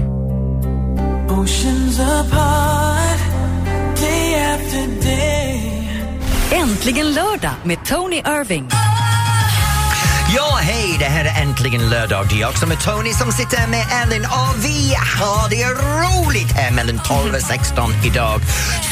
Oceans 1.29 1.99
apart, 1.99 3.19
day 3.99 4.35
after 4.35 5.07
day. 5.07 5.73
Äntligen 6.51 7.13
lördag 7.13 7.51
med 7.63 7.85
Tony 7.85 8.17
Irving. 8.17 8.69
Ja, 10.35 10.57
hej, 10.61 10.95
det 10.99 11.05
här 11.05 11.25
är 11.25 11.41
äntligen 11.41 11.89
lördag. 11.89 12.27
Det 12.29 12.35
är 12.35 12.39
jag 12.39 12.57
som 12.57 12.71
är 12.71 12.75
Tony 12.75 13.13
som 13.13 13.31
sitter 13.31 13.57
här 13.57 13.67
med 13.67 13.85
Ellen 14.03 14.25
och 14.25 14.65
vi 14.65 14.93
har 14.95 15.49
det 15.49 15.65
roligt 15.65 16.51
här 16.51 16.71
mellan 16.71 16.99
12 17.05 17.33
och 17.35 17.41
16 17.41 17.91
idag. 18.05 18.41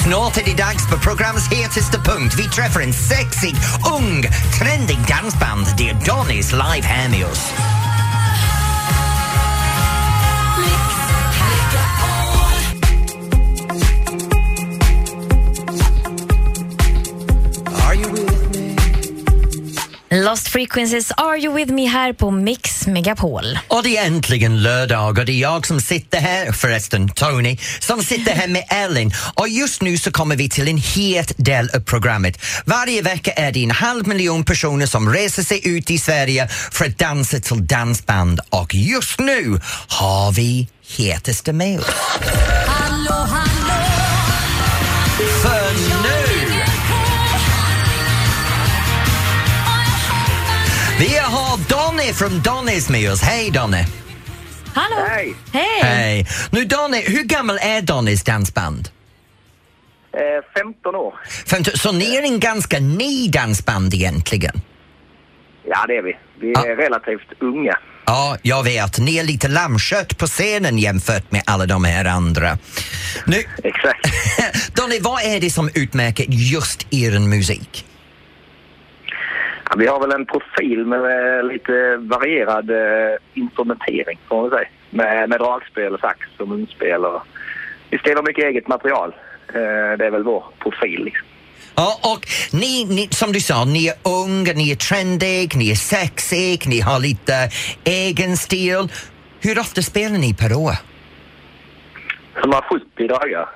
Snart 0.04 0.38
är 0.38 0.46
det 0.46 0.58
dags 0.58 0.90
för 0.90 0.98
programmets 0.98 1.52
hetaste 1.52 1.98
punkt. 2.00 2.36
Vi 2.38 2.44
träffar 2.44 2.82
en 2.82 2.94
sexig, 2.94 3.56
ung, 3.98 4.26
trendig 4.60 4.98
dansband. 5.08 5.66
Det 5.78 5.90
är 5.90 5.94
Donny's 5.94 6.52
live 6.52 6.88
Lost 20.14 20.48
Frequencies 20.48 21.12
Are 21.12 21.38
You 21.38 21.56
With 21.56 21.74
Me 21.74 21.86
här 21.86 22.14
på 22.14 22.32
Mix 22.32 22.88
Megapol. 22.88 23.60
Och 23.68 23.84
det 23.84 23.98
är 23.98 24.06
äntligen 24.06 24.64
lördag 24.64 25.18
och 25.20 25.26
det 25.26 25.32
är 25.32 25.42
jag 25.42 25.68
som 25.68 25.82
sitter 25.82 26.20
här, 26.20 26.52
förresten 26.52 27.10
Tony, 27.10 27.58
som 27.80 28.04
sitter 28.04 28.32
här 28.32 28.48
med 28.48 28.64
Ellen. 28.70 29.12
Och 29.34 29.50
just 29.50 29.82
nu 29.82 29.98
så 29.98 30.12
kommer 30.12 30.36
vi 30.36 30.50
till 30.50 30.68
en 30.68 30.78
het 30.78 31.34
del 31.38 31.70
av 31.76 31.80
programmet. 31.80 32.46
Varje 32.66 33.02
vecka 33.02 33.32
är 33.32 33.52
det 33.52 33.64
en 33.64 33.72
halv 33.72 34.08
miljon 34.08 34.44
personer 34.44 34.86
som 34.86 35.14
reser 35.14 35.44
sig 35.44 35.68
ut 35.68 35.92
i 35.92 35.98
Sverige 35.98 36.48
för 36.48 36.86
att 36.86 36.98
dansa 36.98 37.40
till 37.40 37.68
dansband 37.68 38.40
och 38.50 38.76
just 38.76 39.20
nu 39.20 39.60
har 39.88 40.32
vi 40.32 40.68
hetaste 40.98 41.54
med 41.54 41.80
oss. 41.80 41.86
För 41.86 43.61
Donny 52.02 52.14
från 52.14 52.30
Donny's 52.30 52.92
med 52.92 53.12
oss. 53.12 53.22
Hej 53.22 53.52
Donny! 53.52 53.86
Hallå! 54.74 54.96
Hej! 55.10 55.36
Hej! 55.54 55.82
Hej! 55.82 56.28
Nu 56.52 56.66
Donny, 56.66 57.02
hur 57.08 57.24
gammal 57.24 57.58
är 57.62 57.82
Donnys 57.82 58.24
dansband? 58.24 58.90
Eh, 60.14 60.62
15 60.64 60.96
år. 60.96 61.14
Femton- 61.46 61.78
Så 61.78 61.92
ni 61.92 62.16
är 62.16 62.24
en 62.24 62.40
ganska 62.40 62.80
ny 62.80 63.28
dansband 63.30 63.94
egentligen? 63.94 64.62
Ja, 65.68 65.86
det 65.88 65.94
är 65.98 66.02
vi. 66.02 66.18
Vi 66.40 66.52
är 66.52 66.76
relativt 66.76 67.42
unga. 67.42 67.78
Ja, 68.06 68.38
jag 68.42 68.64
vet. 68.64 69.00
Ni 69.00 69.18
är 69.18 69.24
lite 69.24 69.48
lammkött 69.48 70.18
på 70.18 70.28
scenen 70.28 70.78
jämfört 70.78 71.32
med 71.32 71.44
alla 71.46 71.66
de 71.66 71.84
här 71.84 72.06
andra. 72.06 72.58
Nu, 73.26 73.44
Exakt. 73.64 74.08
Donny, 74.76 75.00
vad 75.02 75.24
är 75.24 75.40
det 75.42 75.50
som 75.50 75.70
utmärker 75.76 76.26
just 76.28 76.88
er 76.94 77.20
musik? 77.20 77.86
Ja, 79.72 79.78
vi 79.78 79.88
har 79.88 80.00
väl 80.00 80.12
en 80.12 80.26
profil 80.26 80.86
med 80.86 81.00
eh, 81.00 81.44
lite 81.44 81.98
varierad 81.98 82.70
eh, 82.70 83.18
instrumentering, 83.34 84.20
får 84.28 84.42
man 84.42 84.50
säga. 84.50 84.68
Med, 84.90 85.30
med 85.30 85.40
dragspel, 85.40 85.98
sax 86.02 86.20
och 86.40 86.48
munspel. 86.48 87.06
Och 87.06 87.22
vi 87.90 87.98
spelar 87.98 88.24
mycket 88.24 88.46
eget 88.46 88.68
material. 88.68 89.16
Eh, 89.48 89.98
det 89.98 90.06
är 90.06 90.12
väl 90.12 90.24
vår 90.24 90.44
profil. 90.60 91.04
Liksom. 91.04 91.28
Ja, 91.76 92.00
och 92.04 92.28
ni, 92.54 92.86
ni, 92.86 93.08
som 93.12 93.32
du 93.32 93.40
sa, 93.40 93.66
ni 93.66 93.88
är 93.88 93.96
unga, 94.04 94.54
ni 94.54 94.72
är 94.72 94.76
trendig, 94.76 95.56
ni 95.56 95.72
är 95.72 95.76
sexig, 95.76 96.68
ni 96.68 96.80
har 96.80 97.00
lite 97.00 97.34
egen 97.84 98.38
stil. 98.38 98.92
Hur 99.40 99.60
ofta 99.60 99.82
spelar 99.82 100.18
ni 100.18 100.34
per 100.34 100.54
år? 100.54 100.76
170 102.38 103.08
dagar. 103.08 103.50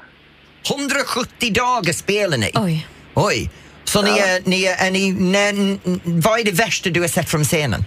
170 0.76 1.54
dagar 1.54 1.94
spelar 1.94 2.38
ni? 2.38 2.52
Oj. 2.54 2.88
Oj! 3.14 3.50
Så 3.86 4.02
ni 4.02 4.20
är, 4.20 4.42
ni 4.50 4.64
är, 4.66 4.88
är 4.88 4.92
ni, 4.92 5.12
när, 5.12 5.78
vad 6.22 6.40
är 6.40 6.44
det 6.44 6.52
värsta 6.52 6.90
du 6.90 7.02
har 7.02 7.08
sett 7.08 7.30
från 7.30 7.44
scenen? 7.44 7.86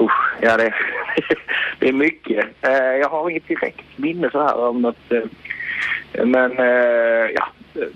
Usch, 0.00 0.12
ja 0.40 0.56
det, 0.56 0.74
det 1.80 1.88
är 1.88 1.92
mycket. 1.92 2.44
Eh, 2.62 2.72
jag 2.72 3.08
har 3.08 3.30
inget 3.30 3.48
direkt 3.48 3.80
minne 3.96 4.30
så 4.30 4.42
här 4.42 4.56
om 4.68 4.82
något. 4.82 5.12
Eh, 5.12 6.24
men 6.24 6.58
eh, 6.58 6.64
ja, 7.34 7.48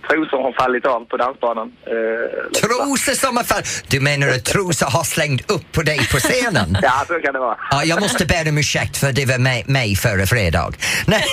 trosor 0.08 0.42
har 0.42 0.52
fallit 0.52 0.86
av 0.86 1.04
på 1.04 1.16
dansbanan. 1.16 1.72
Eh, 1.86 2.60
Trosor 2.60 3.12
som 3.14 3.36
har 3.36 3.44
fallit... 3.44 3.84
Du 3.88 4.00
menar 4.00 4.28
att 4.28 4.44
trosor 4.44 4.86
har 4.86 5.04
slängt 5.04 5.50
upp 5.50 5.72
på 5.72 5.82
dig 5.82 5.98
på 5.98 6.16
scenen? 6.18 6.78
Ja, 6.82 7.04
så 7.08 7.14
kan 7.14 7.32
det 7.34 7.38
vara. 7.40 7.56
Ja, 7.70 7.84
jag 7.84 8.00
måste 8.00 8.26
be 8.26 8.44
om 8.50 8.58
ursäkt 8.58 8.96
för 8.96 9.12
det 9.12 9.26
var 9.26 9.38
mig, 9.38 9.64
mig 9.66 9.96
förra 9.96 10.26
fredag. 10.26 10.72
Nej, 11.06 11.24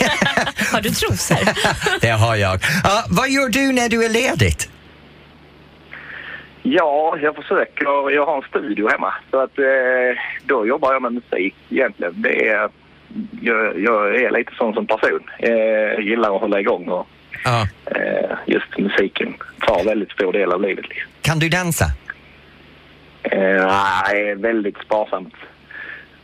Har 0.72 0.82
du 0.82 0.90
trosor? 0.90 1.38
det 2.02 2.10
har 2.10 2.36
jag. 2.36 2.60
Ja, 2.84 3.04
vad 3.10 3.30
gör 3.30 3.50
du 3.50 3.72
när 3.72 3.90
du 3.90 4.06
är 4.06 4.10
ledigt? 4.10 4.70
Ja, 6.64 7.18
jag 7.22 7.36
försöker. 7.36 8.12
Jag 8.12 8.26
har 8.26 8.36
en 8.38 8.50
studio 8.50 8.90
hemma. 8.90 9.14
Så 9.32 9.40
att 9.40 9.60
eh, 9.60 10.20
då 10.46 10.68
jobbar 10.68 10.94
jag 10.94 11.02
med 11.02 11.14
musik 11.14 11.56
egentligen. 11.70 12.14
Det 12.22 12.48
är, 12.50 12.70
jag, 13.42 13.80
jag 13.80 14.16
är 14.16 14.32
lite 14.32 14.52
sån 14.56 14.74
som 14.74 14.88
person. 14.88 15.20
Eh, 15.40 16.00
gillar 16.06 16.36
att 16.36 16.42
hålla 16.42 16.60
igång 16.60 16.88
och 16.88 17.08
Ja. 17.44 17.68
eh, 17.86 18.32
just 18.46 18.78
musiken 18.78 19.34
tar 19.60 19.84
väldigt 19.84 20.12
stor 20.12 20.34
del 20.34 20.52
av 20.52 20.62
livet. 20.62 20.90
liksom. 20.90 21.12
Kan 21.22 21.40
du 21.40 21.50
dansa? 21.50 21.86
Eh, 23.24 23.68
nej, 24.12 24.36
väldigt 24.36 24.78
sparsamt. 24.78 25.34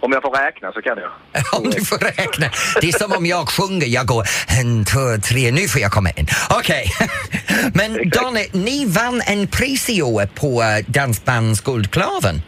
Om 0.05 0.11
jag 0.11 0.21
får 0.21 0.31
räkna 0.31 0.71
så 0.71 0.81
kan 0.81 0.97
jag. 0.97 1.11
Om 1.61 1.69
du 1.69 1.85
får 1.85 1.97
räkna. 1.97 2.47
Det 2.81 2.87
är 2.87 2.99
som 2.99 3.11
om 3.11 3.25
jag 3.25 3.49
sjunger, 3.49 3.87
jag 3.87 4.05
går 4.05 4.23
en, 4.59 4.85
två, 4.85 4.99
tre, 5.29 5.51
nu 5.51 5.67
får 5.67 5.81
jag 5.81 5.91
komma 5.91 6.09
in. 6.09 6.27
Okej. 6.49 6.85
Men 7.73 8.09
Donny, 8.09 8.45
ni 8.53 8.85
vann 8.85 9.21
en 9.27 9.47
pris 9.47 9.89
i 9.89 10.01
år 10.01 10.25
på 10.25 10.61
uh, 10.61 10.91
Dansbandsguldklaven. 10.91 12.41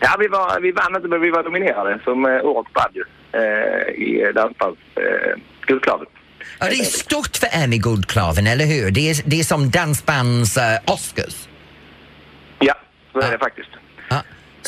Ja, 0.00 0.16
vi, 0.18 0.28
var, 0.28 0.60
vi 0.60 0.72
vann 0.72 0.96
inte 0.96 1.08
men 1.08 1.20
vi 1.20 1.30
var 1.30 1.42
nominerade 1.42 2.00
som 2.04 2.24
eh, 2.24 2.44
Årets 2.44 2.72
badge 2.72 3.02
eh, 3.32 3.94
i 3.94 4.32
Dansbands 4.34 4.80
eh. 4.94 5.40
Ja, 6.58 6.66
det 6.66 6.80
är 6.80 6.84
stort 6.84 7.36
för 7.36 7.46
er 7.62 7.66
med 7.66 7.82
Guldklaven, 7.82 8.46
eller 8.46 8.66
hur? 8.66 8.90
Det 8.90 9.10
är, 9.10 9.22
det 9.24 9.40
är 9.40 9.44
som 9.44 9.70
dansbands 9.70 10.56
uh, 10.56 10.94
Oscars. 10.94 11.48
Ja, 12.58 12.74
så 13.12 13.20
är 13.20 13.30
det 13.30 13.38
faktiskt. 13.38 13.70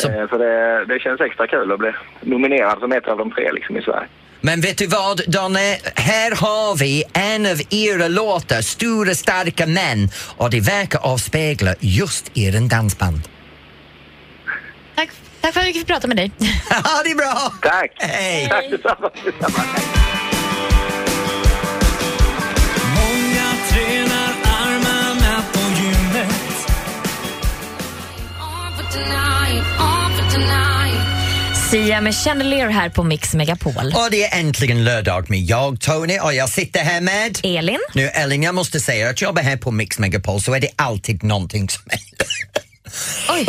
Så, 0.00 0.08
Eh, 0.08 0.28
så 0.28 0.38
det, 0.38 0.84
det 0.84 0.98
känns 1.00 1.20
extra 1.20 1.46
kul 1.46 1.72
att 1.72 1.78
bli 1.78 1.92
nominerad 2.20 2.78
som 2.78 2.92
ett 2.92 3.08
av 3.08 3.18
de 3.18 3.30
tre 3.30 3.52
liksom, 3.52 3.76
i 3.76 3.82
Sverige. 3.82 4.08
Men 4.40 4.61
vet 4.61 4.78
du 4.78 4.87
vad, 4.87 5.20
Donny? 5.26 5.76
Här 5.94 6.30
har 6.37 6.76
vi 6.76 7.04
en 7.12 7.46
av 7.46 7.58
era 7.70 8.08
låtar, 8.08 8.61
Stora 8.62 9.14
starka 9.14 9.66
män, 9.66 10.08
och 10.37 10.50
det 10.50 10.61
verkar 10.61 10.98
avspegla 10.98 11.74
just 11.80 12.38
er 12.38 12.68
dansband. 12.68 13.20
Tack, 14.94 15.11
tack 15.40 15.54
för 15.54 15.61
att 15.61 15.66
vi 15.66 15.72
fick 15.72 15.87
prata 15.87 16.08
med 16.08 16.16
dig. 16.16 16.32
Ja, 16.70 17.02
det 17.04 17.11
är 17.11 17.16
bra! 17.16 17.52
Tack! 17.62 17.92
Hej! 17.96 18.48
Tack 18.48 18.70
detsamma! 18.70 19.11
detsamma. 19.24 19.64
Sia 31.70 32.00
med 32.00 32.14
Chandelier 32.14 32.68
här 32.68 32.88
på 32.88 33.02
Mix 33.04 33.35
Megapol. 33.35 33.72
Och 33.96 34.09
det 34.11 34.24
är 34.24 34.40
äntligen 34.40 34.85
lördag 34.85 35.31
med 35.31 35.40
jag, 35.40 35.81
Tony, 35.81 36.18
och 36.18 36.35
jag 36.35 36.48
sitter 36.48 36.81
här 36.81 37.00
med... 37.00 37.38
Elin? 37.42 37.78
Nu 37.94 38.09
Ellen, 38.09 38.42
jag 38.42 38.54
måste 38.54 38.81
säga 38.81 39.11
att 39.11 39.22
jobbar 39.22 39.42
här 39.42 39.57
på 39.57 39.70
Mix 39.70 39.98
Megapol 39.98 40.40
så 40.40 40.54
är 40.54 40.61
det 40.61 40.68
alltid 40.76 41.22
någonting 41.22 41.68
som 41.68 41.83
händer. 41.88 42.26
Oj. 43.31 43.46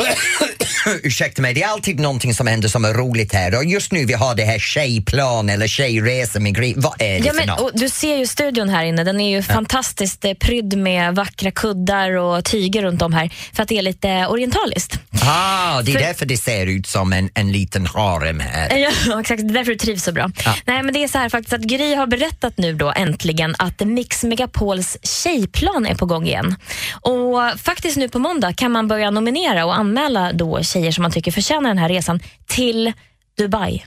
Ursäkta 1.04 1.42
mig, 1.42 1.54
det 1.54 1.64
är 1.64 1.68
alltid 1.68 2.00
någonting 2.00 2.34
som 2.34 2.48
händer 2.48 2.70
som 2.70 2.86
är 2.86 2.94
roligt 2.94 3.34
här 3.34 3.58
och 3.58 3.66
just 3.66 3.92
nu 3.92 4.06
vi 4.06 4.14
har 4.14 4.36
det 4.36 4.44
här 4.44 4.60
tjejplan 4.60 5.50
eller 5.50 5.68
tjejresa 5.68 6.40
med 6.40 6.56
Gry. 6.56 6.74
Vad 6.78 7.02
är 7.02 7.20
det 7.20 7.26
Ja, 7.26 7.32
för 7.32 7.36
men, 7.36 7.48
något? 7.48 7.60
och 7.60 7.72
du 7.74 7.90
ser 7.90 8.18
ju 8.18 8.28
studion 8.28 8.70
här 8.70 8.84
inne, 8.84 9.04
den 9.04 9.22
är 9.22 9.30
ju 9.30 9.44
fantastiskt 9.44 10.26
eh, 10.26 10.34
prydd 10.34 10.78
med 10.78 11.16
vackra 11.16 11.52
kuddar 11.52 12.12
och 12.12 12.46
tyger 12.46 12.82
runt 12.82 13.02
om 13.02 13.14
här 13.14 13.30
för 13.54 13.64
att 13.64 13.70
det 13.70 13.78
är 13.78 13.82
lite 13.82 14.28
orientaliskt. 14.28 15.00
Ah, 15.26 15.82
det 15.82 15.92
är 15.92 15.94
för- 15.94 16.00
därför 16.00 16.26
det 16.26 16.38
ser 16.38 16.68
ut 16.68 16.88
som 16.88 17.14
en, 17.14 17.30
en 17.34 17.52
liten 17.52 17.86
harem 17.86 18.40
här. 18.40 18.78
Ja, 18.78 19.20
exakt. 19.20 19.42
Det 19.42 19.48
är 19.52 19.54
därför 19.54 19.72
du 19.72 19.78
trivs 19.78 20.04
så 20.04 20.12
bra. 20.12 20.32
Ja. 20.46 20.56
Nej, 20.66 20.84
men 20.84 20.94
det 20.94 21.04
är 21.04 21.08
så 21.08 21.18
här 21.18 21.30
faktiskt 21.30 21.54
att 21.54 21.62
Gry 21.62 21.96
har 21.96 22.08
berättat 22.08 22.58
nu 22.58 22.74
då 22.74 22.94
äntligen 22.96 23.56
att 23.60 23.80
Mix 23.80 24.24
Megapols 24.24 24.98
tjejplan 25.24 25.86
är 25.86 25.96
på 25.96 26.06
gång 26.06 26.28
igen. 26.28 26.56
Och 27.02 27.60
faktiskt 27.60 27.98
nu 27.98 28.10
på 28.10 28.20
måndag 28.20 28.54
kan 28.54 28.72
man 28.72 28.88
börja 28.88 29.12
nominera 29.12 29.66
och 29.66 29.76
anmäla 29.78 30.34
då 30.34 30.64
tjejer 30.64 30.92
som 30.92 31.02
man 31.02 31.12
tycker 31.12 31.32
förtjänar 31.32 31.70
den 31.70 31.78
här 31.78 31.90
resan 31.90 32.20
till 32.48 32.94
Dubai. 33.38 33.84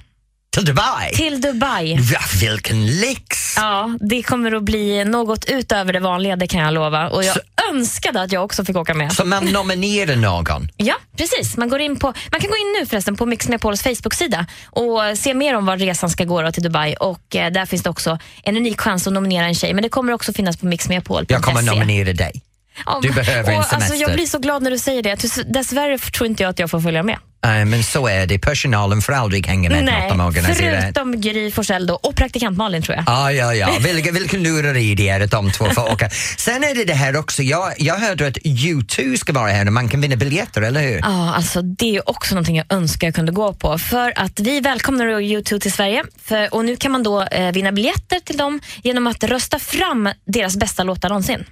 Till 0.52 0.64
Dubai? 0.64 1.12
Till 1.14 1.40
Dubai. 1.40 1.98
Ja, 2.12 2.20
vilken 2.40 2.86
lyx! 2.86 3.54
Ja, 3.56 3.98
det 4.00 4.22
kommer 4.22 4.52
att 4.54 4.62
bli 4.62 5.04
något 5.04 5.44
utöver 5.44 5.92
det 5.92 6.00
vanliga, 6.00 6.36
det 6.36 6.46
kan 6.46 6.60
jag 6.60 6.74
lova. 6.74 7.08
Och 7.08 7.24
jag 7.24 7.34
Så- 7.34 7.40
önskade 7.72 8.22
att 8.22 8.32
jag 8.32 8.44
också 8.44 8.64
fick 8.64 8.76
åka 8.76 8.94
med. 8.94 9.12
Så 9.12 9.24
man 9.24 9.44
nominerar 9.44 10.16
någon? 10.16 10.68
Ja, 10.76 10.94
precis. 11.16 11.56
Man, 11.56 11.68
går 11.68 11.80
in 11.80 11.96
på, 11.98 12.06
man 12.06 12.40
kan 12.40 12.50
gå 12.50 12.56
in 12.56 12.76
nu 12.80 12.86
förresten 12.86 13.16
på 13.16 13.26
Mix 13.26 13.48
Megapols 13.48 13.82
Facebook-sida 13.82 14.46
och 14.70 15.00
se 15.16 15.34
mer 15.34 15.56
om 15.56 15.66
var 15.66 15.76
resan 15.76 16.10
ska 16.10 16.24
gå 16.24 16.52
till 16.52 16.62
Dubai. 16.62 16.94
Och 16.94 17.36
eh, 17.36 17.50
Där 17.52 17.66
finns 17.66 17.82
det 17.82 17.90
också 17.90 18.18
en 18.42 18.56
unik 18.56 18.80
chans 18.80 19.06
att 19.06 19.12
nominera 19.12 19.46
en 19.46 19.54
tjej, 19.54 19.74
men 19.74 19.82
det 19.82 19.88
kommer 19.88 20.12
också 20.12 20.32
finnas 20.32 20.56
på 20.56 20.66
mixmegapol.se. 20.66 21.34
Jag 21.34 21.42
kommer 21.42 21.62
nominera 21.62 22.12
dig. 22.12 22.42
Ja, 22.86 22.98
Du 23.02 23.10
behöver 23.12 23.50
en 23.52 23.56
och, 23.58 23.62
alltså, 23.62 23.74
semester. 23.74 23.96
Jag 24.00 24.12
blir 24.14 24.26
så 24.26 24.38
glad 24.38 24.62
när 24.62 24.70
du 24.70 24.78
säger 24.78 25.02
det. 25.02 25.14
Dess- 25.14 25.52
Dessvärre 25.52 25.98
tror 25.98 26.26
inte 26.26 26.42
jag 26.42 26.50
att 26.50 26.58
jag 26.58 26.70
får 26.70 26.80
följa 26.80 27.02
med. 27.02 27.18
Nej, 27.44 27.64
men 27.64 27.82
så 27.82 28.06
är 28.06 28.26
det. 28.26 28.38
Personalen 28.38 29.02
får 29.02 29.12
aldrig 29.12 29.46
hänga 29.46 29.70
med 29.70 29.84
Nej, 29.84 30.16
något 30.16 30.26
organiserar. 30.36 30.80
förutom 30.80 31.20
Gry 31.20 31.50
Forssell 31.50 31.86
då, 31.86 31.94
och 31.94 32.16
praktikant 32.16 32.56
Malin 32.58 32.82
tror 32.82 32.96
jag. 32.96 33.04
Ja, 33.06 33.32
ja, 33.32 33.54
ja. 33.54 33.70
Vilken, 33.80 34.14
vilken 34.14 34.42
lureri 34.42 34.94
det 34.94 35.08
är 35.08 35.20
att 35.20 35.30
de 35.30 35.50
två 35.52 35.64
får 35.70 35.92
åka. 35.92 36.10
Sen 36.38 36.64
är 36.64 36.74
det 36.74 36.84
det 36.84 36.94
här 36.94 37.16
också, 37.16 37.42
jag, 37.42 37.72
jag 37.78 37.94
hörde 37.94 38.26
att 38.26 38.36
U2 38.36 39.16
ska 39.16 39.32
vara 39.32 39.50
här 39.50 39.66
och 39.66 39.72
man 39.72 39.88
kan 39.88 40.00
vinna 40.00 40.16
biljetter, 40.16 40.62
eller 40.62 40.80
hur? 40.82 40.98
Ja, 41.02 41.34
alltså 41.34 41.62
det 41.62 41.96
är 41.96 42.08
också 42.10 42.34
någonting 42.34 42.56
jag 42.56 42.66
önskar 42.72 43.06
jag 43.06 43.14
kunde 43.14 43.32
gå 43.32 43.52
på. 43.52 43.78
För 43.78 44.12
att 44.16 44.40
vi 44.40 44.60
välkomnar 44.60 45.06
då 45.06 45.20
U2 45.20 45.60
till 45.60 45.72
Sverige 45.72 46.04
för, 46.24 46.54
och 46.54 46.64
nu 46.64 46.76
kan 46.76 46.92
man 46.92 47.02
då 47.02 47.22
eh, 47.22 47.52
vinna 47.52 47.72
biljetter 47.72 48.20
till 48.20 48.36
dem 48.36 48.60
genom 48.82 49.06
att 49.06 49.24
rösta 49.24 49.58
fram 49.58 50.08
deras 50.26 50.56
bästa 50.56 50.82
låtar 50.82 51.08
någonsin. 51.08 51.44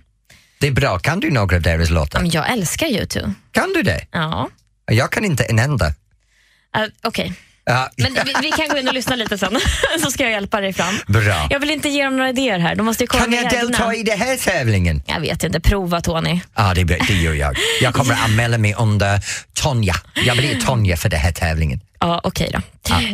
Det 0.60 0.66
är 0.66 0.72
bra. 0.72 0.98
Kan 0.98 1.20
du 1.20 1.30
några 1.30 1.56
av 1.56 1.62
deras 1.62 1.90
låtar? 1.90 2.20
Men 2.20 2.30
Jag 2.30 2.50
älskar 2.52 2.86
U2. 2.86 3.34
Kan 3.52 3.72
du 3.72 3.82
det? 3.82 4.06
Ja, 4.12 4.48
Jag 4.90 5.12
kan 5.12 5.24
inte 5.24 5.44
en 5.44 5.58
enda. 5.58 5.86
uh, 5.86 5.92
okej. 7.02 7.32
Ja, 7.70 7.90
Men 7.96 8.14
vi, 8.14 8.34
vi 8.42 8.50
kan 8.50 8.68
gå 8.68 8.78
in 8.78 8.88
och 8.88 8.94
lyssna 8.94 9.16
lite 9.16 9.38
sen, 9.38 9.60
så 10.02 10.10
ska 10.10 10.22
jag 10.22 10.32
hjälpa 10.32 10.60
dig 10.60 10.72
fram. 10.72 10.94
bra. 11.06 11.46
Jag 11.50 11.60
vill 11.60 11.70
inte 11.70 11.88
ge 11.88 12.04
dem 12.04 12.16
några 12.16 12.30
idéer 12.30 12.58
här. 12.58 12.74
De 12.74 12.86
måste 12.86 13.04
ju 13.04 13.06
Kan 13.06 13.32
jag 13.32 13.50
delta 13.50 13.94
i 13.94 14.02
den 14.02 14.18
här 14.18 14.36
tävlingen? 14.36 15.02
Jag 15.06 15.20
vet 15.20 15.44
inte, 15.44 15.60
prova 15.60 16.00
Tony. 16.00 16.40
Ja, 16.56 16.74
det, 16.74 16.84
det 16.84 17.12
gör 17.14 17.34
jag. 17.34 17.56
Jag 17.80 17.94
kommer 17.94 18.14
att 18.14 18.20
anmäla 18.24 18.58
mig 18.58 18.74
under 18.78 19.20
Tonja. 19.54 19.94
Jag 20.26 20.36
blir 20.36 20.60
Tonja 20.60 20.96
för 20.96 21.08
den 21.08 21.20
här 21.20 21.32
tävlingen. 21.32 21.80
Ja, 22.00 22.20
okej 22.24 22.50
då. 22.52 22.60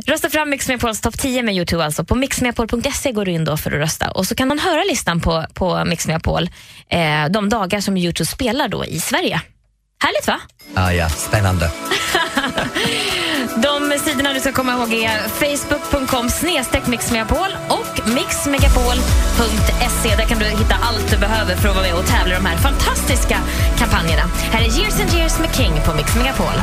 Rösta 0.07 0.31
fram 0.31 0.51
Mix 0.51 0.69
Megapols 0.69 1.01
topp 1.01 1.19
10 1.19 1.43
med 1.43 1.55
YouTube 1.55 1.85
alltså. 1.85 2.05
På 2.05 2.15
mixmegapol.se 2.15 3.13
går 3.13 3.25
du 3.25 3.31
in 3.33 3.45
då 3.45 3.57
för 3.57 3.73
att 3.73 3.79
rösta. 3.79 4.11
Och 4.11 4.27
så 4.27 4.35
kan 4.35 4.49
man 4.49 4.59
höra 4.59 4.83
listan 4.83 5.21
på, 5.21 5.47
på 5.55 5.85
Mix 5.85 6.07
Megapol 6.07 6.51
eh, 6.91 7.27
de 7.31 7.49
dagar 7.49 7.81
som 7.81 7.97
YouTube 7.97 8.27
spelar 8.27 8.69
då 8.69 8.85
i 8.85 9.01
Sverige. 9.01 9.41
Härligt 10.03 10.27
va? 10.27 10.41
Ja, 10.75 10.93
ja, 10.93 11.09
spännande. 11.09 11.71
De 13.63 13.99
sidorna 13.99 14.33
du 14.33 14.41
ska 14.41 14.53
komma 14.53 14.73
ihåg 14.73 14.93
är 14.93 15.29
facebook.com 15.29 16.29
snedstreck 16.29 16.87
mixmegapol 16.87 17.49
och 17.69 18.09
mixmegapol.se. 18.15 20.17
Där 20.17 20.25
kan 20.25 20.39
du 20.39 20.45
hitta 20.45 20.75
allt 20.75 21.11
du 21.11 21.19
behöver 21.19 21.57
för 21.57 21.69
att 21.69 21.75
vara 21.75 21.87
med 21.87 21.95
och 21.95 22.07
tävla 22.07 22.35
i 22.35 22.37
de 22.37 22.47
här 22.47 22.57
fantastiska 22.57 23.39
kampanjerna. 23.79 24.23
Här 24.53 24.61
är 24.61 24.79
Years 24.79 25.01
and 25.01 25.15
Years 25.15 25.39
med 25.39 25.57
King 25.57 25.73
på 25.87 25.95
Mix 25.95 26.17
Megapol. 26.17 26.55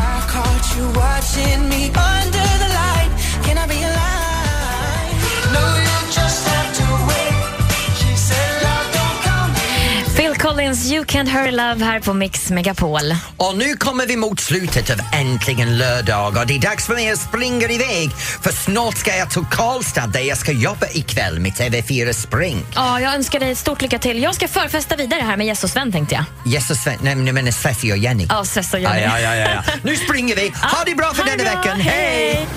Collins, 10.64 10.92
You 10.92 11.04
Can't 11.06 11.28
Hurry 11.30 11.52
Love 11.52 11.86
här 11.86 12.00
på 12.00 12.14
Mix 12.14 12.50
Megapol. 12.50 13.16
Och 13.38 13.58
nu 13.58 13.76
kommer 13.76 14.08
vi 14.08 14.18
mot 14.18 14.40
slutet 14.40 14.90
av 14.90 14.98
Äntligen 15.14 15.78
lördag 15.78 16.38
och 16.38 16.48
det 16.48 16.56
är 16.56 16.60
dags 16.60 16.86
för 16.86 16.94
mig 16.94 17.12
att 17.12 17.20
springa 17.20 17.68
iväg 17.70 18.12
för 18.42 18.52
snart 18.52 18.98
ska 18.98 19.16
jag 19.16 19.30
till 19.32 19.46
Karlstad 19.52 20.08
där 20.08 20.20
jag 20.20 20.38
ska 20.38 20.52
jobba 20.52 20.86
ikväll 20.94 21.40
med 21.40 21.52
TV4 21.52 22.14
Spring. 22.14 22.66
Ja, 22.76 23.00
jag 23.00 23.16
önskar 23.16 23.40
dig 23.40 23.56
stort 23.56 23.82
lycka 23.82 24.00
till. 24.00 24.22
Jag 24.24 24.36
ska 24.36 24.48
förfesta 24.48 24.96
vidare 24.96 25.22
här 25.22 25.38
med 25.38 25.48
Jess 25.48 25.64
och 25.64 25.70
Sven 25.70 25.92
tänkte 25.92 26.16
jag. 26.16 26.54
Jesus, 26.54 26.78
Sven- 26.84 27.00
nej 27.02 27.16
men 27.16 27.28
jag 27.28 27.34
menar 27.34 27.52
Sessi 27.52 27.94
och 27.94 27.98
Jenny. 27.98 28.26
Ja, 28.30 28.46
Sess 28.46 28.74
och 28.74 28.80
Jenny. 28.80 29.02
ja, 29.02 29.20
ja, 29.20 29.36
ja, 29.36 29.50
ja. 29.50 29.64
Nu 29.84 29.96
springer 29.96 30.36
vi. 30.36 30.54
Ha 30.62 30.84
det 30.86 30.96
bra 30.96 31.14
för 31.14 31.24
denna 31.26 31.52
bra. 31.52 31.62
veckan. 31.62 31.80
Hej! 31.82 32.48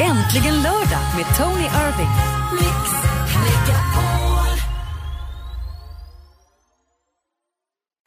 Äntligen 0.00 0.62
lördag 0.62 1.00
med 1.16 1.36
Tony 1.38 1.64
Irving. 1.64 2.35